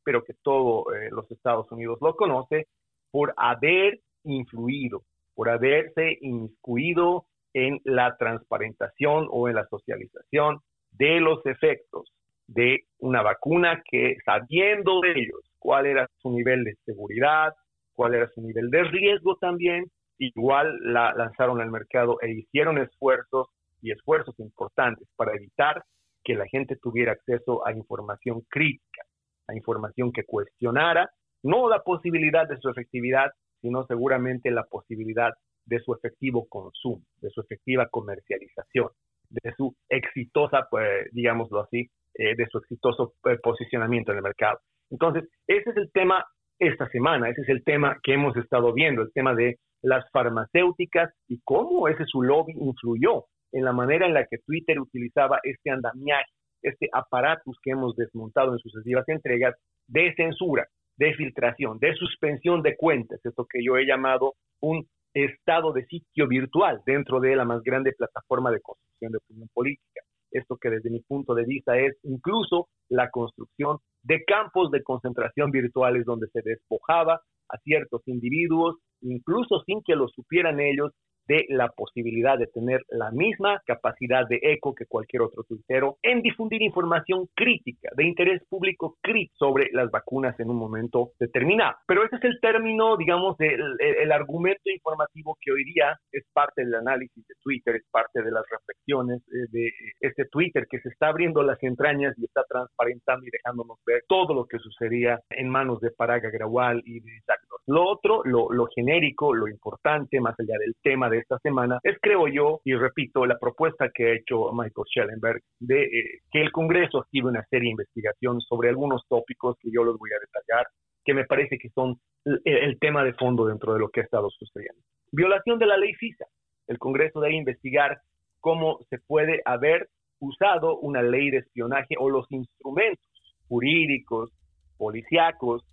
pero 0.07 0.23
que 0.23 0.35
todos 0.35 0.85
eh, 0.95 1.09
los 1.11 1.29
Estados 1.33 1.71
Unidos 1.73 1.99
lo 2.01 2.15
conoce, 2.15 2.69
por 3.11 3.35
haber 3.37 3.99
influido, 4.23 5.03
por 5.35 5.49
haberse 5.49 6.17
inmiscuido 6.21 7.27
en 7.53 7.81
la 7.83 8.17
transparentación 8.17 9.27
o 9.31 9.49
en 9.49 9.57
la 9.57 9.67
socialización 9.67 10.61
de 10.93 11.19
los 11.19 11.45
efectos 11.45 12.13
de 12.47 12.85
una 13.01 13.23
vacuna 13.23 13.83
que 13.91 14.15
sabiendo 14.25 15.03
ellos 15.05 15.41
cuál 15.59 15.87
era 15.87 16.09
su 16.19 16.31
nivel 16.31 16.63
de 16.63 16.77
seguridad, 16.85 17.53
cuál 17.93 18.15
era 18.15 18.29
su 18.29 18.43
nivel 18.43 18.71
de 18.71 18.85
riesgo 18.85 19.37
también, 19.41 19.87
igual 20.19 20.79
la 20.83 21.15
lanzaron 21.15 21.61
al 21.61 21.73
mercado 21.73 22.19
e 22.23 22.31
hicieron 22.31 22.79
esfuerzos 22.79 23.49
y 23.83 23.91
esfuerzos 23.91 24.39
importantes 24.39 25.09
para 25.17 25.35
evitar 25.35 25.83
que 26.23 26.37
la 26.37 26.47
gente 26.47 26.77
tuviera 26.77 27.11
acceso 27.11 27.67
a 27.67 27.73
información 27.73 28.43
crítica 28.49 29.03
a 29.49 29.55
información 29.55 30.13
que 30.13 30.25
cuestionara 30.25 31.11
no 31.43 31.69
la 31.69 31.83
posibilidad 31.83 32.49
de 32.49 32.59
su 32.59 32.69
efectividad, 32.69 33.31
sino 33.61 33.87
seguramente 33.87 34.51
la 34.51 34.65
posibilidad 34.65 35.33
de 35.65 35.81
su 35.81 35.95
efectivo 35.95 36.47
consumo, 36.49 37.03
de 37.21 37.31
su 37.31 37.41
efectiva 37.41 37.89
comercialización, 37.89 38.89
de 39.31 39.53
su 39.57 39.75
exitosa, 39.89 40.67
pues, 40.71 41.09
digámoslo 41.13 41.61
así, 41.61 41.89
eh, 42.15 42.35
de 42.37 42.47
su 42.51 42.59
exitoso 42.59 43.15
eh, 43.27 43.39
posicionamiento 43.43 44.13
en 44.13 44.19
el 44.19 44.23
mercado. 44.23 44.59
Entonces, 44.91 45.29
ese 45.47 45.71
es 45.71 45.77
el 45.77 45.91
tema 45.93 46.25
esta 46.59 46.89
semana, 46.89 47.29
ese 47.29 47.43
es 47.43 47.49
el 47.49 47.65
tema 47.65 47.99
que 48.03 48.15
hemos 48.15 48.37
estado 48.37 48.73
viendo, 48.73 49.03
el 49.03 49.13
tema 49.13 49.35
de 49.35 49.59
las 49.83 50.09
farmacéuticas 50.11 51.13
y 51.29 51.41
cómo 51.45 51.89
ese 51.89 52.05
su 52.07 52.23
lobby 52.23 52.55
influyó 52.59 53.25
en 53.53 53.65
la 53.65 53.73
manera 53.73 54.07
en 54.07 54.15
la 54.15 54.27
que 54.27 54.39
Twitter 54.39 54.81
utilizaba 54.81 55.39
este 55.43 55.71
andamiaje 55.71 56.33
este 56.63 56.89
aparatus 56.93 57.59
que 57.63 57.71
hemos 57.71 57.97
desmontado 57.97 58.53
en 58.53 58.59
sucesivas 58.59 59.09
entregas 59.09 59.55
de 59.87 60.15
censura, 60.15 60.67
de 60.97 61.15
filtración, 61.15 61.79
de 61.79 61.95
suspensión 61.95 62.63
de 62.63 62.77
cuentas, 62.77 63.21
esto 63.25 63.47
que 63.49 63.63
yo 63.65 63.77
he 63.77 63.87
llamado 63.87 64.35
un 64.61 64.87
estado 65.15 65.73
de 65.73 65.87
sitio 65.87 66.27
virtual 66.29 66.83
dentro 66.85 67.21
de 67.21 67.37
la 67.37 67.45
más 67.45 67.63
grande 67.63 67.93
plataforma 67.93 68.51
de 68.51 68.61
construcción 68.61 69.13
de 69.13 69.19
opinión 69.19 69.49
política. 69.55 70.03
Esto 70.31 70.59
que 70.61 70.71
desde 70.71 70.91
mi 70.91 71.01
punto 71.01 71.35
de 71.35 71.45
vista 71.45 71.79
es 71.79 71.97
incluso 72.03 72.69
la 72.91 73.11
construcción 73.11 73.79
de 74.03 74.25
campos 74.25 74.71
de 74.71 74.83
concentración 74.83 75.51
virtuales 75.51 76.05
donde 76.05 76.27
se 76.29 76.43
despojaba 76.43 77.21
a 77.49 77.59
ciertos 77.59 78.03
individuos, 78.07 78.77
incluso 79.01 79.63
sin 79.65 79.83
que 79.83 79.97
lo 79.97 80.09
supieran 80.09 80.61
ellos, 80.61 80.93
de 81.27 81.45
la 81.49 81.69
posibilidad 81.69 82.39
de 82.39 82.47
tener 82.47 82.83
la 82.89 83.11
misma 83.11 83.61
capacidad 83.67 84.27
de 84.29 84.39
eco 84.43 84.75
que 84.75 84.87
cualquier 84.87 85.23
otro 85.23 85.45
tuitero 85.45 85.99
en 86.03 86.23
difundir 86.23 86.63
información 86.63 87.27
crítica, 87.35 87.91
de 87.97 88.05
interés 88.05 88.43
público 88.49 88.97
crítico 89.03 89.35
sobre 89.37 89.71
las 89.73 89.91
vacunas 89.91 90.39
en 90.41 90.51
un 90.51 90.57
momento 90.57 91.13
determinado. 91.19 91.77
Pero 91.87 92.05
ese 92.05 92.17
es 92.17 92.25
el 92.25 92.39
término, 92.41 92.97
digamos, 92.97 93.37
el, 93.41 93.77
el 93.81 94.13
argumento 94.13 94.71
informativo 94.71 95.37
que 95.41 95.53
hoy 95.53 95.65
día 95.65 95.99
es 96.13 96.25
parte 96.33 96.65
del 96.65 96.75
análisis 96.75 97.27
de 97.27 97.35
Twitter, 97.43 97.77
es 97.77 97.85
parte 97.91 98.23
de 98.23 98.31
las 98.31 98.45
reflexiones 98.51 99.23
eh, 99.29 99.47
de 99.51 99.73
este 100.01 100.25
Twitter 100.27 100.67
que 100.69 100.81
se 100.81 100.89
está 100.89 101.09
abriendo 101.09 101.43
las 101.43 101.63
entrañas 101.63 102.15
y 102.19 102.25
está 102.25 102.43
transparentando 102.49 103.27
y 103.27 103.31
dejándonos 103.31 103.79
ver 103.87 104.03
todo 104.09 104.35
lo 104.35 104.47
que 104.47 104.59
sucedía 104.59 105.21
en 105.31 105.49
manos 105.49 105.81
de 105.81 105.91
Paraga 105.91 106.31
Grawal 106.31 106.83
y 106.85 107.01
de 107.01 107.17
Isaac 107.17 107.41
Lo 107.69 107.85
otro, 107.85 108.23
lo, 108.25 108.51
lo 108.53 108.69
genérico, 108.73 109.35
lo 109.35 109.49
importante, 109.49 110.21
más 110.21 110.39
allá 110.39 110.55
del 110.59 110.75
tema 110.83 111.11
de 111.11 111.19
esta 111.19 111.39
semana 111.39 111.81
es, 111.83 111.97
creo 112.01 112.29
yo, 112.29 112.61
y 112.65 112.75
repito, 112.75 113.27
la 113.27 113.39
propuesta 113.39 113.91
que 113.93 114.07
ha 114.07 114.15
hecho 114.15 114.53
Michael 114.53 114.87
Schellenberg 114.87 115.43
de 115.59 115.83
eh, 115.83 116.21
que 116.31 116.43
el 116.43 116.53
Congreso 116.53 116.99
active 116.99 117.29
una 117.29 117.45
serie 117.51 117.69
de 117.69 117.73
investigación 117.73 118.41
sobre 118.41 118.69
algunos 118.69 119.03
tópicos 119.09 119.57
que 119.61 119.71
yo 119.73 119.83
los 119.83 119.99
voy 119.99 120.11
a 120.11 120.21
detallar, 120.21 120.67
que 121.05 121.15
me 121.15 121.25
parece 121.25 121.59
que 121.59 121.69
son 121.71 121.97
el, 122.45 122.79
tema 122.79 123.05
de 123.05 123.15
fondo 123.15 123.47
dentro 123.47 123.73
de 123.73 123.81
lo 123.81 123.89
que 123.89 124.01
ha 124.01 124.05
estado 124.05 124.31
sucediendo. 124.31 124.81
Violación 125.13 125.59
de 125.59 125.67
la 125.67 125.77
ley 125.77 125.95
FISA. 125.95 126.27
El 126.69 126.79
Congreso 126.79 127.21
debe 127.21 127.37
investigar 127.37 127.99
cómo 128.41 128.79
se 128.91 128.99
puede 128.99 129.41
haber 129.45 129.89
usado 130.21 130.79
una 130.79 131.03
ley 131.03 131.31
de 131.31 131.39
espionaje 131.39 131.95
o 131.99 132.11
los 132.11 132.31
instrumentos 132.31 133.07
jurídicos, 133.49 134.31
policíacos, 134.77 135.65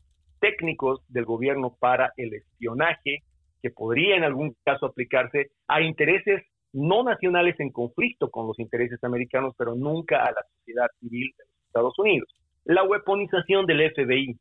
técnicos 0.43 0.99
del 1.07 1.23
gobierno 1.23 1.77
para 1.79 2.11
el 2.17 2.33
espionaje 2.33 3.19
que 3.61 3.69
podría 3.69 4.17
en 4.17 4.25
algún 4.25 4.57
caso 4.65 4.87
aplicarse 4.87 5.51
a 5.69 5.81
intereses 5.81 6.43
no 6.73 7.03
nacionales 7.03 7.57
en 7.61 7.71
conflicto 7.71 8.29
con 8.29 8.47
los 8.47 8.59
intereses 8.59 9.01
americanos, 9.05 9.53
pero 9.57 9.73
nunca 9.73 10.17
a 10.17 10.31
la 10.31 10.41
sociedad 10.57 10.87
civil 10.99 11.31
de 11.37 11.45
los 11.45 11.67
Estados 11.67 11.97
Unidos. 11.97 12.27
La 12.65 12.83
weaponización 12.83 13.65
del 13.65 13.89
FBI, 13.93 14.37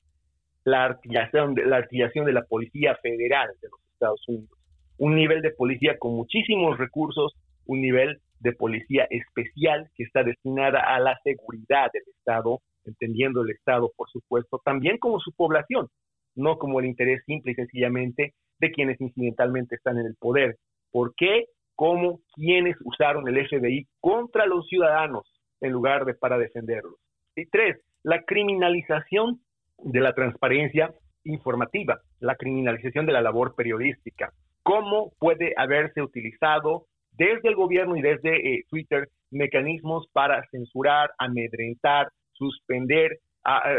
la 0.64 0.86
artillación, 0.86 1.54
la 1.66 1.76
artillación 1.76 2.26
de 2.26 2.32
la 2.32 2.42
Policía 2.42 2.96
Federal 3.00 3.50
de 3.60 3.68
los 3.68 3.80
Estados 3.92 4.24
Unidos, 4.26 4.58
un 4.98 5.14
nivel 5.14 5.40
de 5.40 5.52
policía 5.52 5.98
con 6.00 6.14
muchísimos 6.14 6.78
recursos, 6.78 7.32
un 7.66 7.80
nivel 7.80 8.18
de 8.40 8.52
policía 8.54 9.06
especial 9.08 9.88
que 9.94 10.02
está 10.02 10.24
destinada 10.24 10.80
a 10.80 10.98
la 10.98 11.16
seguridad 11.22 11.90
del 11.92 12.02
Estado, 12.18 12.60
entendiendo 12.84 13.42
el 13.42 13.50
Estado, 13.50 13.90
por 13.96 14.08
supuesto, 14.10 14.60
también 14.64 14.98
como 14.98 15.20
su 15.20 15.32
población, 15.32 15.88
no 16.34 16.58
como 16.58 16.80
el 16.80 16.86
interés 16.86 17.22
simple 17.26 17.52
y 17.52 17.54
sencillamente 17.54 18.34
de 18.58 18.70
quienes 18.70 19.00
incidentalmente 19.00 19.76
están 19.76 19.98
en 19.98 20.06
el 20.06 20.16
poder. 20.16 20.56
¿Por 20.90 21.14
qué? 21.16 21.46
¿Cómo? 21.74 22.20
¿Quiénes 22.34 22.76
usaron 22.84 23.26
el 23.28 23.46
FBI 23.46 23.86
contra 24.00 24.46
los 24.46 24.66
ciudadanos 24.68 25.24
en 25.60 25.72
lugar 25.72 26.04
de 26.04 26.14
para 26.14 26.38
defenderlos? 26.38 26.96
Y 27.34 27.46
tres, 27.46 27.80
la 28.02 28.22
criminalización 28.22 29.40
de 29.78 30.00
la 30.00 30.12
transparencia 30.12 30.94
informativa, 31.24 32.00
la 32.20 32.36
criminalización 32.36 33.06
de 33.06 33.12
la 33.12 33.22
labor 33.22 33.54
periodística. 33.54 34.32
¿Cómo 34.62 35.12
puede 35.18 35.54
haberse 35.56 36.02
utilizado 36.02 36.86
desde 37.12 37.48
el 37.48 37.56
gobierno 37.56 37.96
y 37.96 38.02
desde 38.02 38.54
eh, 38.54 38.64
Twitter 38.68 39.08
mecanismos 39.30 40.06
para 40.12 40.44
censurar, 40.50 41.10
amedrentar, 41.18 42.08
suspender? 42.32 43.18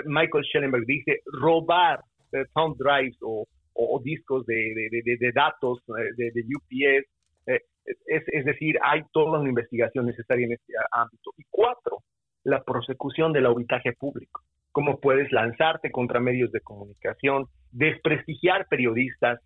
Michael 0.06 0.44
Schellenberg 0.44 0.86
dice 0.86 1.22
robar 1.42 2.02
eh, 2.34 2.44
thumb 2.54 2.76
drives 2.78 3.18
o 3.22 3.46
o, 3.74 4.00
discos 4.04 4.46
de, 4.46 4.90
de, 4.92 5.32
datos 5.34 5.80
eh, 5.90 6.32
de, 6.34 6.42
UPS. 6.42 7.08
Eh, 7.48 7.60
es, 8.06 8.24
es, 8.28 8.46
decir, 8.46 8.78
hay 8.82 9.02
toda 9.12 9.40
una 9.40 9.50
investigación 9.50 10.06
necesaria 10.06 10.46
en 10.46 10.54
este 10.54 10.74
ámbito. 10.92 11.32
Y 11.38 11.44
cuatro, 11.50 12.00
la 12.44 12.64
prosecución 12.64 13.34
del 13.34 13.46
auditaje 13.46 13.94
público. 13.94 14.42
Cómo 14.72 15.00
puedes 15.00 15.32
lanzarte 15.32 15.92
contra 15.92 16.20
medios 16.20 16.52
de 16.52 16.62
comunicación, 16.62 17.46
desprestigiar 17.72 18.68
periodistas, 18.68 19.40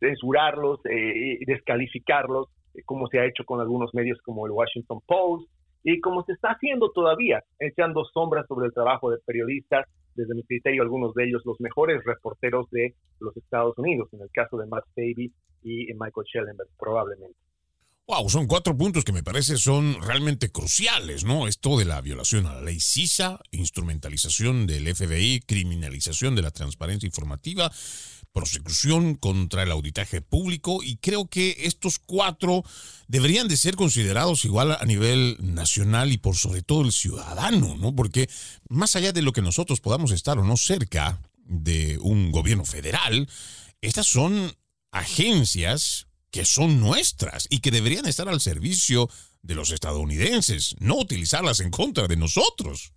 censurarlos, 0.00 0.80
eh, 0.90 1.38
descalificarlos, 1.46 2.48
como 2.86 3.06
se 3.08 3.18
ha 3.18 3.26
hecho 3.26 3.44
con 3.44 3.60
algunos 3.60 3.92
medios 3.94 4.18
como 4.22 4.46
el 4.46 4.52
Washington 4.52 5.00
Post, 5.06 5.50
y 5.82 6.00
como 6.00 6.24
se 6.24 6.32
está 6.32 6.50
haciendo 6.50 6.90
todavía, 6.90 7.42
echando 7.58 8.04
sombras 8.12 8.46
sobre 8.46 8.66
el 8.66 8.72
trabajo 8.72 9.10
de 9.10 9.18
periodistas 9.24 9.86
desde 10.14 10.34
mi 10.34 10.42
criterio, 10.42 10.82
algunos 10.82 11.14
de 11.14 11.24
ellos 11.24 11.42
los 11.44 11.60
mejores 11.60 12.02
reporteros 12.04 12.68
de 12.70 12.94
los 13.20 13.36
Estados 13.36 13.78
Unidos, 13.78 14.08
en 14.12 14.22
el 14.22 14.30
caso 14.32 14.58
de 14.58 14.66
Matt 14.66 14.84
Davis 14.96 15.32
y 15.62 15.86
Michael 15.94 16.26
Schellenberg, 16.26 16.68
probablemente. 16.78 17.36
Wow, 18.10 18.28
son 18.28 18.48
cuatro 18.48 18.76
puntos 18.76 19.04
que 19.04 19.12
me 19.12 19.22
parece 19.22 19.56
son 19.56 20.02
realmente 20.02 20.50
cruciales, 20.50 21.24
¿no? 21.24 21.46
Esto 21.46 21.78
de 21.78 21.84
la 21.84 22.00
violación 22.00 22.44
a 22.46 22.54
la 22.54 22.60
ley 22.60 22.80
CISA, 22.80 23.38
instrumentalización 23.52 24.66
del 24.66 24.92
FBI, 24.92 25.42
criminalización 25.46 26.34
de 26.34 26.42
la 26.42 26.50
transparencia 26.50 27.06
informativa, 27.06 27.70
prosecución 28.32 29.14
contra 29.14 29.62
el 29.62 29.70
auditaje 29.70 30.20
público 30.20 30.80
y 30.82 30.96
creo 30.96 31.26
que 31.26 31.56
estos 31.60 31.98
cuatro 31.98 32.62
deberían 33.08 33.48
de 33.48 33.56
ser 33.56 33.76
considerados 33.76 34.44
igual 34.44 34.72
a 34.72 34.84
nivel 34.84 35.36
nacional 35.40 36.12
y 36.12 36.18
por 36.18 36.36
sobre 36.36 36.62
todo 36.62 36.82
el 36.82 36.92
ciudadano, 36.92 37.76
¿no? 37.76 37.94
Porque 37.94 38.28
más 38.68 38.96
allá 38.96 39.12
de 39.12 39.22
lo 39.22 39.32
que 39.32 39.42
nosotros 39.42 39.80
podamos 39.80 40.12
estar 40.12 40.38
o 40.38 40.44
no 40.44 40.56
cerca 40.56 41.20
de 41.44 41.98
un 41.98 42.30
gobierno 42.30 42.64
federal, 42.64 43.28
estas 43.80 44.06
son 44.06 44.52
agencias 44.92 46.06
que 46.30 46.44
son 46.44 46.80
nuestras 46.80 47.48
y 47.50 47.60
que 47.60 47.70
deberían 47.72 48.06
estar 48.06 48.28
al 48.28 48.40
servicio 48.40 49.08
de 49.42 49.54
los 49.54 49.72
estadounidenses, 49.72 50.76
no 50.80 50.96
utilizarlas 50.96 51.60
en 51.60 51.70
contra 51.70 52.06
de 52.06 52.16
nosotros. 52.16 52.92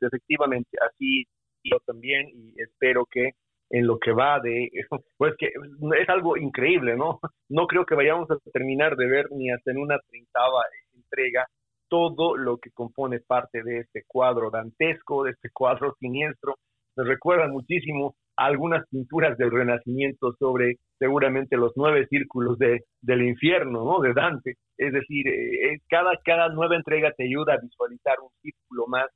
Efectivamente, 0.00 0.70
así 0.90 1.26
yo 1.62 1.78
también 1.86 2.28
y 2.28 2.60
espero 2.60 3.06
que 3.10 3.30
en 3.74 3.88
lo 3.88 3.98
que 3.98 4.12
va 4.12 4.38
de, 4.38 4.70
pues 5.18 5.34
que 5.36 5.46
es 5.46 6.08
algo 6.08 6.36
increíble, 6.36 6.96
¿no? 6.96 7.18
No 7.48 7.66
creo 7.66 7.84
que 7.84 7.96
vayamos 7.96 8.30
a 8.30 8.38
terminar 8.52 8.96
de 8.96 9.06
ver 9.08 9.26
ni 9.32 9.50
hasta 9.50 9.72
en 9.72 9.78
una 9.78 9.98
treintava 9.98 10.62
entrega 10.94 11.44
todo 11.88 12.36
lo 12.36 12.58
que 12.58 12.70
compone 12.70 13.18
parte 13.18 13.64
de 13.64 13.80
este 13.80 14.04
cuadro 14.06 14.50
dantesco, 14.50 15.24
de 15.24 15.32
este 15.32 15.48
cuadro 15.52 15.96
siniestro. 15.98 16.54
Me 16.96 17.04
recuerda 17.04 17.48
muchísimo 17.48 18.14
algunas 18.36 18.86
pinturas 18.90 19.36
del 19.38 19.50
Renacimiento 19.50 20.34
sobre 20.38 20.76
seguramente 21.00 21.56
los 21.56 21.72
nueve 21.74 22.06
círculos 22.08 22.56
de, 22.58 22.84
del 23.02 23.22
infierno, 23.22 23.84
¿no? 23.84 24.00
De 24.00 24.12
Dante. 24.12 24.54
Es 24.78 24.92
decir, 24.92 25.26
eh, 25.26 25.80
cada, 25.88 26.12
cada 26.24 26.48
nueva 26.48 26.76
entrega 26.76 27.10
te 27.16 27.24
ayuda 27.24 27.54
a 27.54 27.60
visualizar 27.60 28.18
un 28.20 28.30
círculo 28.40 28.86
más 28.86 29.06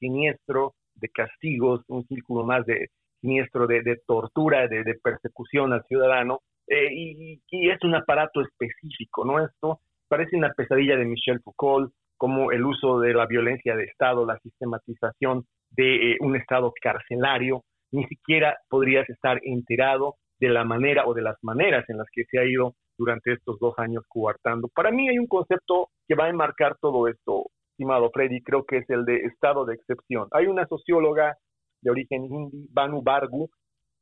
siniestro 0.00 0.74
de 0.96 1.08
castigos, 1.08 1.82
un 1.86 2.04
círculo 2.06 2.44
más 2.44 2.66
de, 2.66 2.88
siniestro 3.20 3.66
de, 3.66 4.00
tortura, 4.06 4.68
de, 4.68 4.84
persecución 5.02 5.72
al 5.72 5.84
ciudadano, 5.84 6.40
eh, 6.66 6.88
y, 6.92 7.40
es 7.50 7.82
un 7.82 7.94
aparato 7.94 8.40
específico, 8.42 9.24
¿no? 9.24 9.44
Esto 9.44 9.80
parece 10.08 10.36
una 10.36 10.52
pesadilla 10.52 10.96
de 10.96 11.04
Michel 11.04 11.40
Foucault, 11.40 11.92
como 12.16 12.50
el 12.50 12.64
uso 12.64 12.98
de 13.00 13.14
la 13.14 13.26
violencia 13.26 13.76
de 13.76 13.84
Estado, 13.84 14.26
la 14.26 14.38
sistematización 14.40 15.44
de 15.70 16.12
eh, 16.12 16.16
un 16.20 16.36
Estado 16.36 16.72
carcelario, 16.80 17.62
ni 17.92 18.04
siquiera 18.06 18.58
podrías 18.68 19.08
estar 19.08 19.40
enterado 19.44 20.16
de 20.40 20.48
la 20.48 20.64
manera 20.64 21.06
o 21.06 21.14
de 21.14 21.22
las 21.22 21.36
maneras 21.42 21.84
en 21.88 21.98
las 21.98 22.06
que 22.12 22.24
se 22.24 22.38
ha 22.38 22.44
ido 22.44 22.74
durante 22.98 23.32
estos 23.32 23.58
dos 23.60 23.74
años 23.78 24.04
coartando. 24.08 24.68
Para 24.74 24.90
mí 24.90 25.08
hay 25.08 25.18
un 25.18 25.26
concepto 25.26 25.88
que 26.06 26.14
va 26.14 26.26
a 26.26 26.30
enmarcar 26.30 26.76
todo 26.80 27.08
esto, 27.08 27.46
estimado 27.70 28.10
Freddy, 28.12 28.42
creo 28.42 28.64
que 28.64 28.78
es 28.78 28.90
el 28.90 29.04
de 29.04 29.18
estado 29.18 29.64
de 29.64 29.74
excepción. 29.74 30.26
Hay 30.32 30.46
una 30.46 30.66
socióloga 30.66 31.36
de 31.80 31.90
origen 31.90 32.24
hindi, 32.24 32.66
Banu 32.70 33.02
Bargu, 33.02 33.48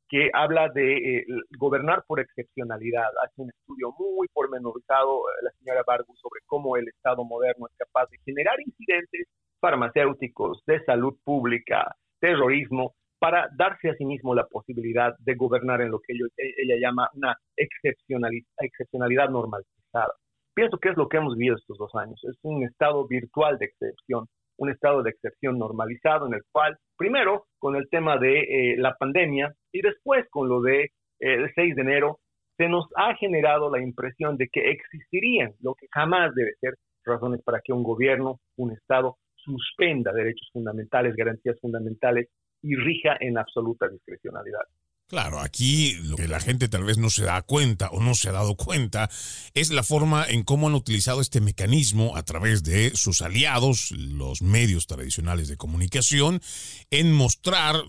que 0.09 0.29
habla 0.33 0.69
de 0.69 1.19
eh, 1.19 1.25
gobernar 1.57 2.03
por 2.07 2.19
excepcionalidad. 2.19 3.09
Hace 3.23 3.41
un 3.41 3.49
estudio 3.49 3.93
muy 3.99 4.27
pormenorizado, 4.33 5.19
eh, 5.29 5.43
la 5.43 5.51
señora 5.59 5.83
Bargu, 5.85 6.15
sobre 6.15 6.41
cómo 6.45 6.77
el 6.77 6.87
Estado 6.87 7.23
moderno 7.25 7.67
es 7.67 7.77
capaz 7.77 8.09
de 8.09 8.17
generar 8.25 8.55
incidentes 8.65 9.27
farmacéuticos, 9.59 10.61
de 10.65 10.83
salud 10.85 11.15
pública, 11.23 11.95
terrorismo, 12.19 12.93
para 13.19 13.49
darse 13.57 13.89
a 13.89 13.95
sí 13.95 14.05
mismo 14.05 14.35
la 14.35 14.45
posibilidad 14.45 15.15
de 15.19 15.35
gobernar 15.35 15.81
en 15.81 15.89
lo 15.89 15.99
que 15.99 16.13
ella 16.13 16.75
llama 16.79 17.09
una 17.13 17.35
excepcionalidad, 17.55 18.45
excepcionalidad 18.59 19.29
normalizada. 19.29 20.13
Pienso 20.53 20.77
que 20.77 20.89
es 20.89 20.97
lo 20.97 21.07
que 21.09 21.17
hemos 21.17 21.35
vivido 21.35 21.55
estos 21.55 21.77
dos 21.77 21.93
años. 21.95 22.19
Es 22.23 22.37
un 22.43 22.63
estado 22.63 23.07
virtual 23.07 23.57
de 23.57 23.65
excepción 23.65 24.27
un 24.57 24.69
estado 24.71 25.03
de 25.03 25.11
excepción 25.11 25.57
normalizado 25.57 26.27
en 26.27 26.33
el 26.33 26.41
cual, 26.51 26.77
primero, 26.97 27.45
con 27.59 27.75
el 27.75 27.89
tema 27.89 28.17
de 28.17 28.39
eh, 28.39 28.75
la 28.77 28.95
pandemia 28.95 29.53
y 29.71 29.81
después 29.81 30.25
con 30.29 30.49
lo 30.49 30.61
de 30.61 30.83
eh, 30.83 30.89
el 31.19 31.51
6 31.53 31.75
de 31.75 31.81
enero, 31.81 32.19
se 32.57 32.67
nos 32.67 32.87
ha 32.95 33.15
generado 33.15 33.69
la 33.69 33.81
impresión 33.81 34.35
de 34.37 34.47
que 34.51 34.71
existirían, 34.71 35.53
lo 35.61 35.75
que 35.75 35.87
jamás 35.91 36.33
debe 36.33 36.53
ser, 36.59 36.73
razones 37.05 37.41
para 37.43 37.61
que 37.63 37.71
un 37.71 37.83
gobierno, 37.83 38.39
un 38.57 38.73
Estado, 38.73 39.17
suspenda 39.35 40.11
derechos 40.11 40.49
fundamentales, 40.51 41.15
garantías 41.15 41.57
fundamentales 41.61 42.27
y 42.61 42.75
rija 42.75 43.15
en 43.19 43.37
absoluta 43.37 43.87
discrecionalidad. 43.87 44.63
Claro, 45.09 45.39
aquí 45.39 45.93
lo 46.03 46.17
que 46.17 46.27
la 46.27 46.41
gente 46.41 46.67
tal 46.67 46.83
vez 46.83 46.97
no 46.97 47.09
se 47.09 47.23
da 47.23 47.41
cuenta 47.41 47.89
o 47.91 48.01
no 48.01 48.13
se 48.13 48.27
ha 48.27 48.33
dado 48.33 48.55
cuenta 48.55 49.09
es 49.53 49.69
la 49.69 49.81
forma 49.81 50.25
en 50.27 50.43
cómo 50.43 50.67
han 50.67 50.75
utilizado 50.75 51.21
este 51.21 51.39
mecanismo 51.39 52.17
a 52.17 52.23
través 52.23 52.61
de 52.63 52.91
sus 52.93 53.21
aliados, 53.21 53.91
los 53.91 54.41
medios 54.41 54.85
tradicionales 54.85 55.47
de 55.47 55.55
comunicación, 55.55 56.41
en 56.91 57.13
mostrar, 57.13 57.81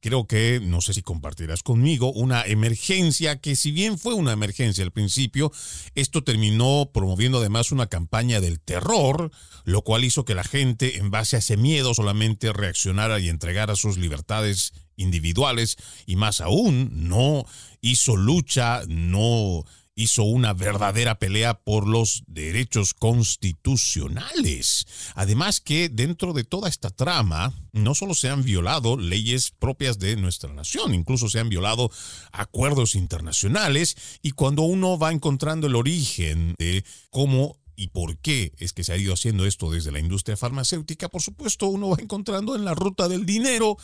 creo 0.00 0.26
que, 0.26 0.60
no 0.62 0.80
sé 0.80 0.94
si 0.94 1.02
compartirás 1.02 1.62
conmigo, 1.62 2.10
una 2.10 2.40
emergencia 2.46 3.38
que 3.38 3.54
si 3.54 3.70
bien 3.70 3.98
fue 3.98 4.14
una 4.14 4.32
emergencia 4.32 4.82
al 4.82 4.92
principio, 4.92 5.52
esto 5.94 6.24
terminó 6.24 6.90
promoviendo 6.90 7.36
además 7.36 7.70
una 7.70 7.88
campaña 7.88 8.40
del 8.40 8.60
terror, 8.60 9.30
lo 9.64 9.82
cual 9.82 10.04
hizo 10.04 10.24
que 10.24 10.34
la 10.34 10.42
gente 10.42 10.96
en 10.96 11.10
base 11.10 11.36
a 11.36 11.40
ese 11.40 11.58
miedo 11.58 11.92
solamente 11.92 12.50
reaccionara 12.50 13.20
y 13.20 13.28
entregara 13.28 13.76
sus 13.76 13.98
libertades 13.98 14.72
individuales 14.96 15.76
y 16.06 16.16
más 16.16 16.40
aún 16.40 16.90
no 17.08 17.44
hizo 17.80 18.16
lucha, 18.16 18.82
no 18.88 19.64
hizo 19.94 20.22
una 20.22 20.54
verdadera 20.54 21.18
pelea 21.18 21.54
por 21.54 21.86
los 21.86 22.22
derechos 22.26 22.94
constitucionales. 22.94 24.86
Además 25.14 25.60
que 25.60 25.88
dentro 25.88 26.32
de 26.32 26.44
toda 26.44 26.68
esta 26.68 26.90
trama 26.90 27.52
no 27.72 27.94
solo 27.94 28.14
se 28.14 28.28
han 28.28 28.42
violado 28.42 28.96
leyes 28.96 29.50
propias 29.50 29.98
de 29.98 30.16
nuestra 30.16 30.52
nación, 30.52 30.94
incluso 30.94 31.28
se 31.28 31.40
han 31.40 31.48
violado 31.48 31.90
acuerdos 32.32 32.94
internacionales 32.94 33.96
y 34.22 34.30
cuando 34.32 34.62
uno 34.62 34.98
va 34.98 35.12
encontrando 35.12 35.66
el 35.66 35.76
origen 35.76 36.54
de 36.58 36.84
cómo 37.10 37.58
y 37.74 37.88
por 37.88 38.18
qué 38.18 38.52
es 38.58 38.72
que 38.72 38.84
se 38.84 38.92
ha 38.92 38.96
ido 38.96 39.14
haciendo 39.14 39.46
esto 39.46 39.70
desde 39.70 39.92
la 39.92 39.98
industria 39.98 40.36
farmacéutica, 40.36 41.08
por 41.08 41.22
supuesto 41.22 41.66
uno 41.66 41.90
va 41.90 41.96
encontrando 42.00 42.54
en 42.54 42.64
la 42.64 42.74
ruta 42.74 43.08
del 43.08 43.26
dinero 43.26 43.76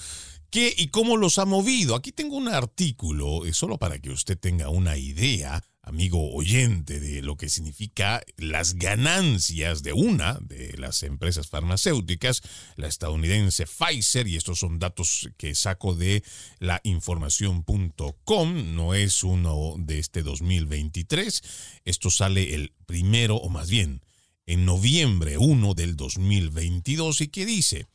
qué 0.51 0.75
y 0.77 0.89
cómo 0.89 1.17
los 1.17 1.39
ha 1.39 1.45
movido. 1.45 1.95
Aquí 1.95 2.13
tengo 2.13 2.37
un 2.37 2.49
artículo, 2.49 3.45
eh, 3.45 3.53
solo 3.53 3.79
para 3.79 3.99
que 3.99 4.11
usted 4.11 4.39
tenga 4.39 4.69
una 4.69 4.97
idea, 4.97 5.63
amigo 5.83 6.33
oyente, 6.35 7.01
de 7.01 7.23
lo 7.23 7.37
que 7.37 7.49
significa 7.49 8.23
las 8.37 8.75
ganancias 8.75 9.83
de 9.83 9.93
una 9.93 10.39
de 10.41 10.77
las 10.79 11.03
empresas 11.03 11.49
farmacéuticas, 11.49 12.43
la 12.77 12.89
estadounidense 12.89 13.67
Pfizer, 13.67 14.29
y 14.29 14.37
estos 14.37 14.59
son 14.59 14.79
datos 14.79 15.29
que 15.37 15.55
saco 15.55 15.95
de 15.95 16.23
la 16.59 16.81
información.com, 16.85 18.75
no 18.75 18.95
es 18.95 19.23
uno 19.23 19.75
de 19.79 19.99
este 19.99 20.23
2023, 20.23 21.43
esto 21.85 22.11
sale 22.11 22.55
el 22.55 22.73
primero, 22.87 23.37
o 23.37 23.49
más 23.49 23.71
bien, 23.71 24.03
en 24.47 24.65
noviembre 24.65 25.37
1 25.37 25.75
del 25.75 25.97
2022, 25.97 27.21
y 27.21 27.29
que 27.29 27.45
dice, 27.45 27.87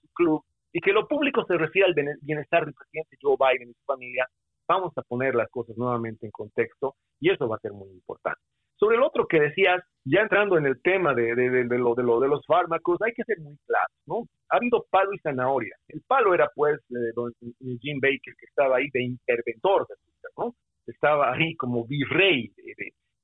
su 0.00 0.08
club, 0.14 0.42
y 0.72 0.80
que 0.80 0.92
lo 0.92 1.06
público 1.06 1.44
se 1.46 1.58
refiere 1.58 1.88
al 1.88 2.18
bienestar 2.22 2.64
del 2.64 2.74
presidente 2.74 3.16
Joe 3.20 3.36
Biden 3.38 3.70
y 3.70 3.74
su 3.74 3.84
familia, 3.84 4.26
vamos 4.66 4.92
a 4.96 5.02
poner 5.02 5.34
las 5.34 5.50
cosas 5.50 5.76
nuevamente 5.76 6.24
en 6.26 6.32
contexto 6.32 6.94
y 7.20 7.30
eso 7.30 7.46
va 7.46 7.56
a 7.56 7.60
ser 7.60 7.72
muy 7.72 7.90
importante. 7.90 8.40
Sobre 8.82 8.96
el 8.96 9.02
otro 9.04 9.28
que 9.28 9.38
decías, 9.38 9.80
ya 10.04 10.22
entrando 10.22 10.58
en 10.58 10.66
el 10.66 10.82
tema 10.82 11.14
de, 11.14 11.36
lo, 11.78 11.94
de, 11.94 12.02
lo, 12.02 12.18
de 12.18 12.26
los 12.26 12.44
fármacos, 12.44 13.00
hay 13.00 13.12
que 13.12 13.22
ser 13.22 13.38
muy 13.38 13.56
claro, 13.64 13.86
¿no? 14.06 14.24
Ha 14.50 14.56
habido 14.56 14.84
palo 14.90 15.12
y 15.12 15.20
zanahoria. 15.20 15.76
El 15.86 16.02
palo 16.04 16.34
era, 16.34 16.50
pues, 16.52 16.80
don 17.14 17.32
Jim 17.80 18.00
Baker, 18.00 18.34
que 18.36 18.46
estaba 18.46 18.78
ahí 18.78 18.88
de 18.92 19.04
interventor 19.04 19.86
de 19.86 19.94
¿no? 20.36 20.56
Estaba 20.84 21.32
ahí 21.32 21.54
como 21.54 21.86
virrey 21.86 22.50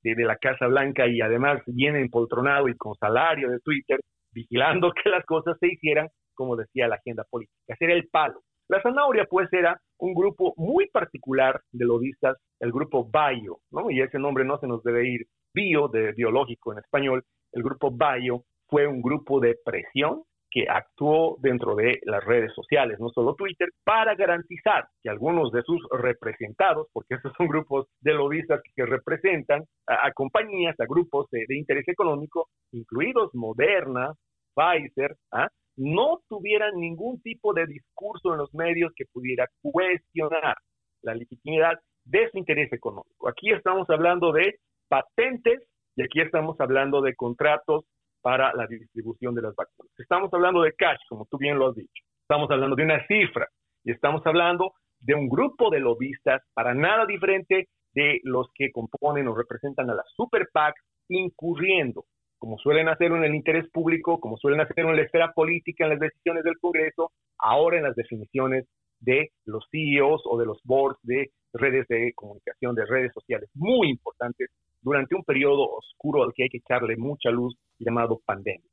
de, 0.01 0.15
de 0.15 0.23
la 0.23 0.37
Casa 0.37 0.67
Blanca 0.67 1.07
y 1.07 1.19
además 1.19 1.61
bien 1.67 1.97
empoltronado 1.97 2.69
y 2.69 2.77
con 2.77 2.95
salario 2.95 3.49
de 3.49 3.59
Twitter, 3.59 3.99
vigilando 4.31 4.91
que 5.03 5.09
las 5.09 5.25
cosas 5.25 5.57
se 5.59 5.67
hicieran 5.67 6.07
como 6.35 6.55
decía 6.55 6.87
la 6.87 6.95
agenda 6.95 7.25
política. 7.29 7.57
Ese 7.67 7.83
era 7.83 7.95
el 7.95 8.07
palo. 8.07 8.39
La 8.69 8.81
zanahoria, 8.81 9.25
pues, 9.29 9.51
era 9.51 9.77
un 9.97 10.13
grupo 10.13 10.53
muy 10.55 10.87
particular 10.87 11.59
de 11.73 11.83
lobistas, 11.83 12.37
el 12.61 12.71
grupo 12.71 13.03
Bayo, 13.03 13.57
¿no? 13.71 13.91
Y 13.91 13.99
ese 13.99 14.19
nombre 14.19 14.45
no 14.45 14.57
se 14.59 14.67
nos 14.67 14.81
debe 14.83 15.05
ir, 15.05 15.25
bio, 15.53 15.87
de 15.87 16.13
biológico 16.13 16.73
en 16.73 16.79
español. 16.79 17.23
El 17.51 17.63
grupo 17.63 17.91
Bayo 17.91 18.43
fue 18.67 18.87
un 18.87 19.01
grupo 19.01 19.39
de 19.39 19.55
presión 19.63 20.23
que 20.51 20.65
actuó 20.67 21.37
dentro 21.41 21.75
de 21.75 21.99
las 22.03 22.23
redes 22.23 22.53
sociales, 22.53 22.99
no 22.99 23.09
solo 23.09 23.35
Twitter, 23.35 23.69
para 23.83 24.15
garantizar 24.15 24.87
que 25.01 25.09
algunos 25.09 25.51
de 25.51 25.61
sus 25.61 25.81
representados, 25.91 26.87
porque 26.91 27.15
estos 27.15 27.33
son 27.37 27.47
grupos 27.47 27.87
de 28.01 28.13
lobistas 28.13 28.61
que 28.75 28.85
representan 28.85 29.63
a, 29.85 30.11
compañías, 30.11 30.79
a 30.79 30.85
grupos 30.85 31.27
de, 31.31 31.45
interés 31.55 31.87
económico, 31.87 32.49
incluidos 32.71 33.33
Moderna, 33.33 34.13
Pfizer, 34.55 35.15
¿ah? 35.31 35.49
no 35.77 36.19
tuvieran 36.27 36.75
ningún 36.75 37.21
tipo 37.21 37.53
de 37.53 37.65
discurso 37.65 38.33
en 38.33 38.39
los 38.39 38.53
medios 38.53 38.91
que 38.95 39.05
pudiera 39.05 39.47
cuestionar 39.61 40.57
la 41.03 41.13
legitimidad 41.13 41.79
de 42.03 42.29
su 42.31 42.37
interés 42.37 42.73
económico. 42.73 43.29
Aquí 43.29 43.51
estamos 43.51 43.89
hablando 43.89 44.31
de 44.31 44.55
patentes 44.89 45.61
y 45.95 46.03
aquí 46.03 46.21
estamos 46.21 46.59
hablando 46.59 47.01
de 47.01 47.15
contratos 47.15 47.85
para 48.21 48.53
la 48.53 48.67
distribución 48.67 49.35
de 49.35 49.43
las 49.43 49.55
vacunas. 49.55 49.91
Estamos 49.97 50.33
hablando 50.33 50.61
de 50.61 50.73
cash, 50.73 50.99
como 51.07 51.25
tú 51.29 51.37
bien 51.37 51.57
lo 51.57 51.69
has 51.69 51.75
dicho. 51.75 52.03
Estamos 52.21 52.51
hablando 52.51 52.75
de 52.75 52.83
una 52.83 53.05
cifra 53.07 53.47
y 53.83 53.91
estamos 53.91 54.21
hablando 54.25 54.73
de 54.99 55.15
un 55.15 55.29
grupo 55.29 55.69
de 55.69 55.79
lobistas 55.79 56.41
para 56.53 56.73
nada 56.73 57.05
diferente 57.05 57.69
de 57.93 58.19
los 58.23 58.47
que 58.53 58.71
componen 58.71 59.27
o 59.27 59.35
representan 59.35 59.89
a 59.89 59.95
la 59.95 60.03
Super 60.15 60.47
PAC, 60.51 60.75
incurriendo 61.07 62.05
como 62.37 62.57
suelen 62.57 62.87
hacer 62.87 63.11
en 63.11 63.23
el 63.23 63.35
interés 63.35 63.69
público, 63.69 64.19
como 64.19 64.37
suelen 64.37 64.61
hacer 64.61 64.79
en 64.79 64.95
la 64.95 65.01
esfera 65.01 65.33
política, 65.33 65.83
en 65.83 65.91
las 65.91 65.99
decisiones 65.99 66.43
del 66.43 66.57
Congreso, 66.59 67.11
ahora 67.37 67.77
en 67.77 67.83
las 67.83 67.95
definiciones 67.95 68.65
de 69.01 69.31
los 69.45 69.65
CEOs 69.71 70.21
o 70.25 70.37
de 70.37 70.45
los 70.45 70.61
boards 70.63 70.99
de 71.03 71.31
redes 71.53 71.85
de 71.87 72.13
comunicación, 72.15 72.75
de 72.75 72.85
redes 72.85 73.11
sociales, 73.13 73.49
muy 73.53 73.89
importantes 73.89 74.49
durante 74.81 75.15
un 75.15 75.23
periodo 75.23 75.67
oscuro 75.69 76.23
al 76.23 76.33
que 76.35 76.43
hay 76.43 76.49
que 76.49 76.57
echarle 76.57 76.97
mucha 76.97 77.29
luz 77.29 77.55
llamado 77.79 78.21
pandemia. 78.25 78.69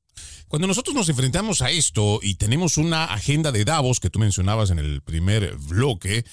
Cuando 0.48 0.68
nosotros 0.68 0.94
nos 0.94 1.08
enfrentamos 1.08 1.60
a 1.60 1.70
esto 1.70 2.20
y 2.22 2.36
tenemos 2.36 2.78
una 2.78 3.04
agenda 3.04 3.50
de 3.50 3.64
Davos 3.64 3.98
que 3.98 4.10
tú 4.10 4.18
mencionabas 4.18 4.70
en 4.70 4.78
el 4.78 5.02
primer 5.02 5.56
bloque, 5.56 6.24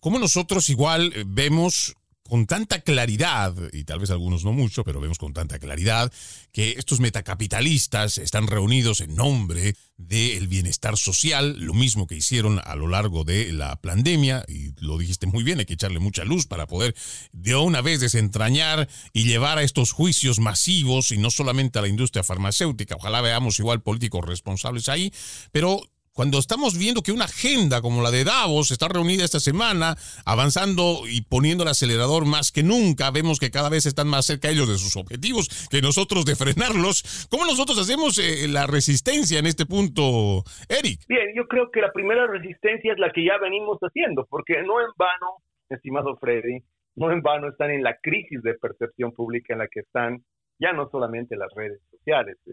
¿cómo 0.00 0.18
nosotros 0.18 0.68
igual 0.70 1.12
vemos 1.26 1.94
con 2.30 2.46
tanta 2.46 2.80
claridad, 2.80 3.54
y 3.72 3.82
tal 3.82 3.98
vez 3.98 4.10
algunos 4.10 4.44
no 4.44 4.52
mucho, 4.52 4.84
pero 4.84 5.00
vemos 5.00 5.18
con 5.18 5.34
tanta 5.34 5.58
claridad, 5.58 6.12
que 6.52 6.76
estos 6.78 7.00
metacapitalistas 7.00 8.18
están 8.18 8.46
reunidos 8.46 9.00
en 9.00 9.16
nombre 9.16 9.74
del 9.96 10.46
bienestar 10.46 10.96
social, 10.96 11.56
lo 11.58 11.74
mismo 11.74 12.06
que 12.06 12.14
hicieron 12.14 12.60
a 12.64 12.76
lo 12.76 12.86
largo 12.86 13.24
de 13.24 13.52
la 13.52 13.74
pandemia, 13.80 14.44
y 14.46 14.72
lo 14.80 14.96
dijiste 14.96 15.26
muy 15.26 15.42
bien, 15.42 15.58
hay 15.58 15.66
que 15.66 15.74
echarle 15.74 15.98
mucha 15.98 16.24
luz 16.24 16.46
para 16.46 16.68
poder 16.68 16.94
de 17.32 17.56
una 17.56 17.82
vez 17.82 18.00
desentrañar 18.00 18.88
y 19.12 19.24
llevar 19.24 19.58
a 19.58 19.64
estos 19.64 19.90
juicios 19.90 20.38
masivos, 20.38 21.10
y 21.10 21.18
no 21.18 21.30
solamente 21.30 21.80
a 21.80 21.82
la 21.82 21.88
industria 21.88 22.22
farmacéutica, 22.22 22.94
ojalá 22.94 23.20
veamos 23.22 23.58
igual 23.58 23.82
políticos 23.82 24.24
responsables 24.24 24.88
ahí, 24.88 25.12
pero 25.50 25.82
cuando 26.12 26.38
estamos 26.38 26.78
viendo 26.78 27.02
que 27.02 27.12
una 27.12 27.24
agenda 27.24 27.80
como 27.80 28.02
la 28.02 28.10
de 28.10 28.24
Davos 28.24 28.70
está 28.70 28.88
reunida 28.88 29.24
esta 29.24 29.40
semana, 29.40 29.94
avanzando 30.26 31.02
y 31.08 31.22
poniendo 31.22 31.62
el 31.62 31.70
acelerador 31.70 32.26
más 32.26 32.52
que 32.52 32.62
nunca, 32.62 33.10
vemos 33.10 33.38
que 33.38 33.50
cada 33.50 33.70
vez 33.70 33.86
están 33.86 34.08
más 34.08 34.26
cerca 34.26 34.50
ellos 34.50 34.68
de 34.68 34.78
sus 34.78 34.96
objetivos 34.96 35.48
que 35.70 35.80
nosotros 35.80 36.24
de 36.24 36.36
frenarlos. 36.36 37.28
¿Cómo 37.30 37.44
nosotros 37.44 37.78
hacemos 37.78 38.18
eh, 38.18 38.48
la 38.48 38.66
resistencia 38.66 39.38
en 39.38 39.46
este 39.46 39.66
punto, 39.66 40.42
Eric? 40.68 41.00
Bien, 41.08 41.32
yo 41.34 41.46
creo 41.46 41.70
que 41.70 41.80
la 41.80 41.92
primera 41.92 42.26
resistencia 42.26 42.92
es 42.92 42.98
la 42.98 43.12
que 43.12 43.24
ya 43.24 43.38
venimos 43.38 43.78
haciendo, 43.80 44.26
porque 44.28 44.62
no 44.62 44.80
en 44.80 44.90
vano, 44.96 45.42
estimado 45.68 46.16
Freddy, 46.16 46.58
no 46.96 47.12
en 47.12 47.22
vano 47.22 47.48
están 47.48 47.70
en 47.70 47.82
la 47.82 47.96
crisis 48.02 48.42
de 48.42 48.54
percepción 48.54 49.12
pública 49.12 49.54
en 49.54 49.60
la 49.60 49.68
que 49.68 49.80
están 49.80 50.24
ya 50.58 50.72
no 50.72 50.88
solamente 50.90 51.36
las 51.36 51.52
redes 51.54 51.80
sociales. 51.90 52.36
Eh, 52.46 52.52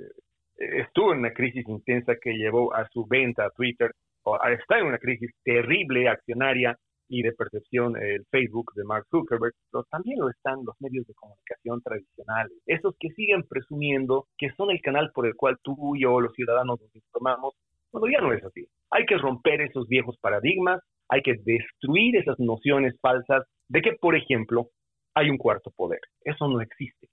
estuvo 0.58 1.14
en 1.14 1.20
una 1.20 1.34
crisis 1.34 1.68
intensa 1.68 2.16
que 2.22 2.34
llevó 2.34 2.74
a 2.74 2.88
su 2.90 3.06
venta 3.06 3.46
a 3.46 3.52
Twitter, 3.52 3.92
o 4.24 4.38
está 4.48 4.80
en 4.80 4.88
una 4.88 4.98
crisis 4.98 5.32
terrible 5.44 6.10
accionaria 6.10 6.76
y 7.10 7.22
de 7.22 7.32
percepción 7.32 7.96
el 7.96 8.26
Facebook 8.30 8.74
de 8.76 8.84
Mark 8.84 9.06
Zuckerberg, 9.10 9.54
pero 9.72 9.86
también 9.90 10.20
lo 10.20 10.30
están 10.30 10.66
los 10.66 10.76
medios 10.80 11.08
de 11.08 11.14
comunicación 11.14 11.82
tradicionales, 11.82 12.52
esos 12.66 12.96
que 13.00 13.10
siguen 13.12 13.44
presumiendo 13.44 14.28
que 14.38 14.52
son 14.58 14.70
el 14.72 14.82
canal 14.82 15.12
por 15.14 15.26
el 15.26 15.36
cual 15.36 15.58
tú 15.64 15.96
y 15.96 16.02
yo, 16.02 16.20
los 16.20 16.34
ciudadanos, 16.34 16.82
nos 16.82 16.94
informamos, 16.96 17.54
cuando 17.90 18.10
ya 18.10 18.20
no 18.20 18.34
es 18.34 18.44
así. 18.44 18.68
Hay 18.92 19.06
que 19.06 19.18
romper 19.18 19.62
esos 19.62 19.88
viejos 19.88 20.18
paradigmas, 20.20 20.82
hay 21.10 21.22
que 21.22 21.36
destruir 21.46 22.18
esas 22.18 22.38
nociones 22.40 23.00
falsas 23.00 23.44
de 23.70 23.82
que, 23.82 23.94
por 23.94 24.16
ejemplo, 24.16 24.68
hay 25.16 25.30
un 25.30 25.38
cuarto 25.38 25.72
poder. 25.72 26.02
Eso 26.24 26.48
no 26.50 26.60
existe. 26.62 27.08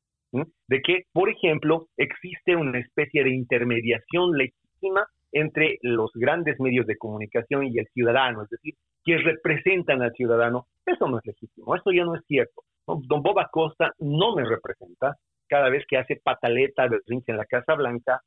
De 0.69 0.81
que, 0.83 1.05
por 1.13 1.29
ejemplo, 1.29 1.87
existe 1.97 2.57
una 2.57 2.79
especie 2.79 3.25
de 3.25 3.31
intermediación 3.31 4.33
legítima 4.37 5.07
entre 5.33 5.79
los 5.83 6.11
grandes 6.15 6.59
medios 6.61 6.87
de 6.87 6.97
comunicación 6.97 7.67
y 7.67 7.79
el 7.79 7.87
ciudadano, 7.89 8.43
es 8.43 8.51
decir, 8.51 8.75
que 9.05 9.19
representan 9.19 10.03
al 10.03 10.13
ciudadano. 10.13 10.67
Eso 10.87 11.09
no 11.09 11.19
es 11.19 11.27
legítimo, 11.27 11.75
eso 11.75 11.91
ya 11.93 12.05
no 12.05 12.15
es 12.15 12.23
cierto. 12.27 12.63
Don 12.87 13.23
Bob 13.23 13.39
Acosta 13.39 13.93
no 13.99 14.35
me 14.35 14.45
representa 14.45 15.17
cada 15.49 15.69
vez 15.69 15.85
que 15.89 15.99
hace 15.99 16.21
pataleta 16.23 16.89
de 16.89 17.01
en 17.07 17.37
la 17.37 17.45
Casa 17.45 17.75
Blanca, 17.75 18.21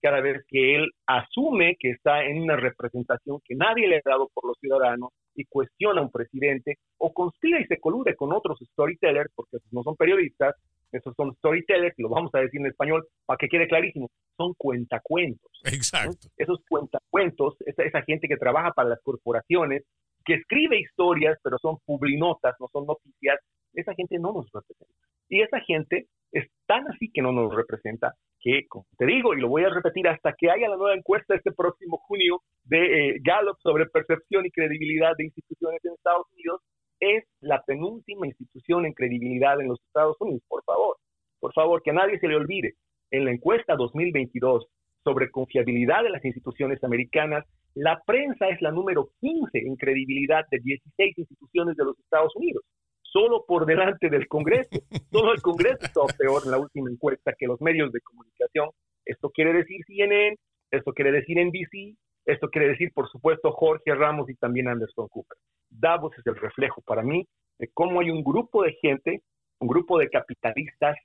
cada 0.00 0.20
vez 0.20 0.44
que 0.48 0.76
él 0.76 0.90
asume 1.06 1.76
que 1.78 1.90
está 1.90 2.24
en 2.24 2.42
una 2.42 2.56
representación 2.56 3.40
que 3.44 3.54
nadie 3.54 3.88
le 3.88 3.96
ha 3.96 4.02
dado 4.04 4.28
por 4.32 4.46
los 4.46 4.56
ciudadanos 4.60 5.10
y 5.34 5.44
cuestiona 5.44 6.00
a 6.00 6.04
un 6.04 6.10
presidente 6.10 6.78
o 6.98 7.12
conspira 7.12 7.60
y 7.60 7.66
se 7.66 7.78
colude 7.78 8.16
con 8.16 8.32
otros 8.32 8.58
storytellers, 8.72 9.30
porque 9.34 9.58
no 9.70 9.82
son 9.82 9.96
periodistas, 9.96 10.54
esos 10.90 11.14
son 11.16 11.34
storytellers, 11.36 11.94
lo 11.98 12.08
vamos 12.08 12.30
a 12.34 12.40
decir 12.40 12.60
en 12.60 12.66
español 12.66 13.06
para 13.26 13.36
que 13.38 13.48
quede 13.48 13.68
clarísimo, 13.68 14.08
son 14.36 14.54
cuentacuentos. 14.56 15.50
Exacto. 15.64 16.28
Esos 16.36 16.60
cuentacuentos, 16.68 17.54
esa, 17.66 17.82
esa 17.82 18.02
gente 18.02 18.26
que 18.26 18.36
trabaja 18.36 18.72
para 18.72 18.88
las 18.88 19.00
corporaciones, 19.02 19.84
que 20.24 20.34
escribe 20.34 20.80
historias, 20.80 21.38
pero 21.42 21.58
son 21.58 21.76
publinotas, 21.84 22.54
no 22.58 22.68
son 22.72 22.86
noticias, 22.86 23.38
esa 23.74 23.94
gente 23.94 24.18
no 24.18 24.32
nos 24.32 24.50
representa. 24.52 24.94
Y 25.28 25.42
esa 25.42 25.60
gente 25.60 26.06
es 26.32 26.48
tan 26.66 26.86
así 26.88 27.10
que 27.12 27.22
no 27.22 27.32
nos 27.32 27.54
representa 27.54 28.14
que, 28.40 28.66
como 28.68 28.86
te 28.96 29.06
digo, 29.06 29.34
y 29.34 29.40
lo 29.40 29.48
voy 29.48 29.64
a 29.64 29.70
repetir 29.70 30.08
hasta 30.08 30.34
que 30.36 30.50
haya 30.50 30.68
la 30.68 30.76
nueva 30.76 30.94
encuesta 30.94 31.34
este 31.34 31.52
próximo 31.52 31.98
junio 32.06 32.40
de 32.64 32.78
eh, 33.10 33.16
Gallup 33.22 33.58
sobre 33.62 33.86
percepción 33.86 34.46
y 34.46 34.50
credibilidad 34.50 35.12
de 35.16 35.24
instituciones 35.24 35.84
en 35.84 35.94
Estados 35.94 36.26
Unidos, 36.32 36.62
es 37.00 37.24
la 37.40 37.62
penúltima 37.62 38.26
institución 38.26 38.86
en 38.86 38.92
credibilidad 38.92 39.60
en 39.60 39.68
los 39.68 39.80
Estados 39.86 40.16
Unidos. 40.20 40.42
Por 40.48 40.64
favor, 40.64 40.96
por 41.40 41.52
favor, 41.52 41.82
que 41.82 41.90
a 41.90 41.94
nadie 41.94 42.18
se 42.18 42.28
le 42.28 42.36
olvide. 42.36 42.74
En 43.10 43.24
la 43.24 43.32
encuesta 43.32 43.76
2022 43.76 44.66
sobre 45.04 45.30
confiabilidad 45.30 46.02
de 46.02 46.10
las 46.10 46.24
instituciones 46.24 46.82
americanas, 46.84 47.44
la 47.74 48.02
prensa 48.04 48.48
es 48.48 48.60
la 48.60 48.72
número 48.72 49.10
15 49.20 49.58
en 49.58 49.76
credibilidad 49.76 50.44
de 50.50 50.58
16 50.58 51.18
instituciones 51.18 51.76
de 51.76 51.84
los 51.84 51.98
Estados 51.98 52.34
Unidos 52.36 52.64
solo 53.12 53.44
por 53.46 53.66
delante 53.66 54.08
del 54.08 54.28
Congreso. 54.28 54.70
Solo 55.10 55.32
el 55.32 55.42
Congreso 55.42 55.78
está 55.82 56.00
peor 56.16 56.42
en 56.44 56.50
la 56.50 56.58
última 56.58 56.90
encuesta 56.90 57.34
que 57.38 57.46
los 57.46 57.60
medios 57.60 57.92
de 57.92 58.00
comunicación. 58.00 58.70
Esto 59.04 59.30
quiere 59.30 59.52
decir 59.52 59.84
CNN, 59.86 60.36
esto 60.70 60.92
quiere 60.92 61.12
decir 61.12 61.38
NBC, 61.38 61.96
esto 62.26 62.48
quiere 62.48 62.68
decir, 62.68 62.92
por 62.92 63.08
supuesto, 63.08 63.52
Jorge 63.52 63.94
Ramos 63.94 64.28
y 64.28 64.34
también 64.34 64.68
Anderson 64.68 65.08
Cooper. 65.08 65.38
Davos 65.70 66.12
es 66.18 66.26
el 66.26 66.36
reflejo 66.36 66.82
para 66.82 67.02
mí 67.02 67.26
de 67.58 67.68
cómo 67.72 68.00
hay 68.00 68.10
un 68.10 68.22
grupo 68.22 68.62
de 68.62 68.74
gente, 68.82 69.22
un 69.60 69.68
grupo 69.68 69.98
de 69.98 70.08
capitalistas 70.08 70.96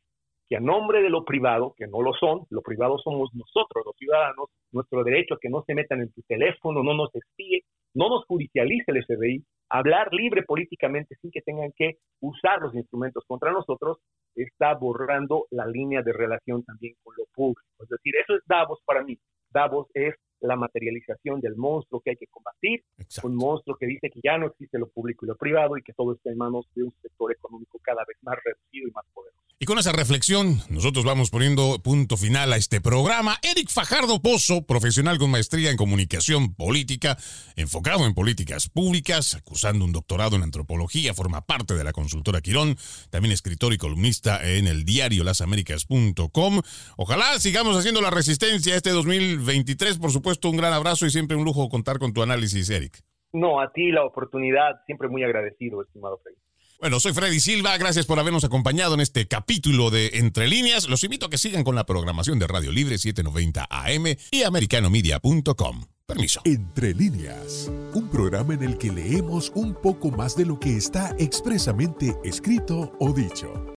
que 0.49 0.57
a 0.57 0.59
nombre 0.59 1.01
de 1.01 1.09
lo 1.09 1.23
privado, 1.23 1.73
que 1.77 1.87
no 1.87 2.01
lo 2.01 2.13
son, 2.13 2.45
lo 2.49 2.61
privado 2.61 2.97
somos 2.97 3.33
nosotros, 3.33 3.85
los 3.85 3.95
ciudadanos, 3.95 4.49
nuestro 4.71 5.03
derecho 5.03 5.35
a 5.35 5.39
que 5.39 5.49
no 5.49 5.63
se 5.65 5.73
metan 5.73 6.01
en 6.01 6.11
tu 6.11 6.21
teléfono, 6.23 6.83
no 6.83 6.93
nos 6.93 7.15
espíe, 7.15 7.63
no 7.93 8.09
nos 8.09 8.25
judicialice 8.25 8.91
el 8.91 9.05
FBI, 9.05 9.43
hablar 9.73 10.13
libre 10.13 10.43
políticamente 10.43 11.15
sin 11.19 11.31
que 11.31 11.41
tengan 11.41 11.71
que 11.75 11.97
usar 12.21 12.61
los 12.61 12.75
instrumentos 12.75 13.23
contra 13.27 13.51
nosotros, 13.51 13.97
está 14.35 14.75
borrando 14.75 15.47
la 15.49 15.65
línea 15.65 16.03
de 16.03 16.13
relación 16.13 16.63
también 16.63 16.93
con 17.03 17.15
lo 17.17 17.25
público. 17.33 17.61
Es 17.79 17.89
decir, 17.89 18.13
eso 18.15 18.35
es 18.35 18.43
Davos 18.45 18.79
para 18.85 19.03
mí. 19.03 19.17
Davos 19.49 19.87
es 19.95 20.13
la 20.47 20.55
materialización 20.55 21.39
del 21.41 21.55
monstruo 21.55 22.01
que 22.01 22.11
hay 22.11 22.17
que 22.17 22.27
combatir, 22.27 22.83
un 23.23 23.35
monstruo 23.35 23.77
que 23.77 23.87
dice 23.87 24.09
que 24.09 24.19
ya 24.23 24.37
no 24.37 24.47
existe 24.47 24.77
lo 24.77 24.89
público 24.89 25.25
y 25.25 25.29
lo 25.29 25.35
privado 25.35 25.77
y 25.77 25.83
que 25.83 25.93
todo 25.93 26.13
está 26.13 26.31
en 26.31 26.37
manos 26.37 26.65
de 26.75 26.83
un 26.83 26.93
sector 27.01 27.31
económico 27.31 27.79
cada 27.81 28.03
vez 28.07 28.17
más 28.21 28.37
reducido 28.43 28.87
y 28.87 28.91
más 28.91 29.05
poderoso. 29.13 29.43
Y 29.63 29.65
con 29.65 29.79
esa 29.79 29.93
reflexión, 29.93 30.61
nosotros 30.67 31.05
vamos 31.05 31.29
poniendo 31.29 31.79
punto 31.81 32.17
final 32.17 32.51
a 32.51 32.57
este 32.57 32.81
programa. 32.81 33.37
Eric 33.41 33.69
Fajardo 33.69 34.21
Pozo, 34.21 34.65
profesional 34.65 35.17
con 35.17 35.31
maestría 35.31 35.71
en 35.71 35.77
comunicación 35.77 36.53
política, 36.53 37.17
enfocado 37.55 38.05
en 38.05 38.13
políticas 38.13 38.67
públicas, 38.67 39.35
acusando 39.35 39.85
un 39.85 39.93
doctorado 39.93 40.35
en 40.35 40.43
antropología, 40.43 41.13
forma 41.13 41.45
parte 41.45 41.75
de 41.75 41.83
la 41.85 41.93
consultora 41.93 42.41
Quirón, 42.41 42.75
también 43.09 43.31
escritor 43.31 43.71
y 43.71 43.77
columnista 43.77 44.45
en 44.45 44.67
el 44.67 44.83
diario 44.83 45.23
lasaméricas.com. 45.23 46.61
Ojalá 46.97 47.39
sigamos 47.39 47.77
haciendo 47.77 48.01
la 48.01 48.09
resistencia 48.09 48.75
este 48.75 48.89
2023. 48.89 49.97
Por 49.97 50.11
supuesto, 50.33 50.49
un 50.49 50.57
gran 50.57 50.73
abrazo 50.73 51.05
y 51.05 51.11
siempre 51.11 51.37
un 51.37 51.45
lujo 51.45 51.69
contar 51.69 51.99
con 51.99 52.13
tu 52.13 52.21
análisis, 52.21 52.69
Eric. 52.69 53.03
No, 53.33 53.59
a 53.59 53.71
ti 53.71 53.91
la 53.91 54.03
oportunidad, 54.05 54.81
siempre 54.85 55.07
muy 55.07 55.23
agradecido, 55.23 55.81
estimado 55.81 56.19
Freddy. 56.23 56.37
Bueno, 56.79 56.99
soy 56.99 57.13
Freddy 57.13 57.39
Silva, 57.39 57.77
gracias 57.77 58.05
por 58.05 58.19
habernos 58.19 58.43
acompañado 58.43 58.95
en 58.95 58.99
este 58.99 59.27
capítulo 59.27 59.89
de 59.89 60.11
Entre 60.15 60.47
Líneas. 60.47 60.89
Los 60.89 61.03
invito 61.03 61.27
a 61.27 61.29
que 61.29 61.37
sigan 61.37 61.63
con 61.63 61.75
la 61.75 61.85
programación 61.85 62.39
de 62.39 62.47
Radio 62.47 62.71
Libre 62.71 62.97
790 62.97 63.67
AM 63.69 64.05
y 64.31 64.43
americanomedia.com. 64.43 65.85
Permiso. 66.05 66.41
Entre 66.43 66.93
líneas, 66.93 67.71
un 67.93 68.09
programa 68.09 68.53
en 68.55 68.63
el 68.63 68.77
que 68.77 68.91
leemos 68.91 69.51
un 69.55 69.73
poco 69.73 70.11
más 70.11 70.35
de 70.35 70.45
lo 70.45 70.59
que 70.59 70.75
está 70.75 71.15
expresamente 71.17 72.17
escrito 72.25 72.91
o 72.99 73.13
dicho. 73.13 73.65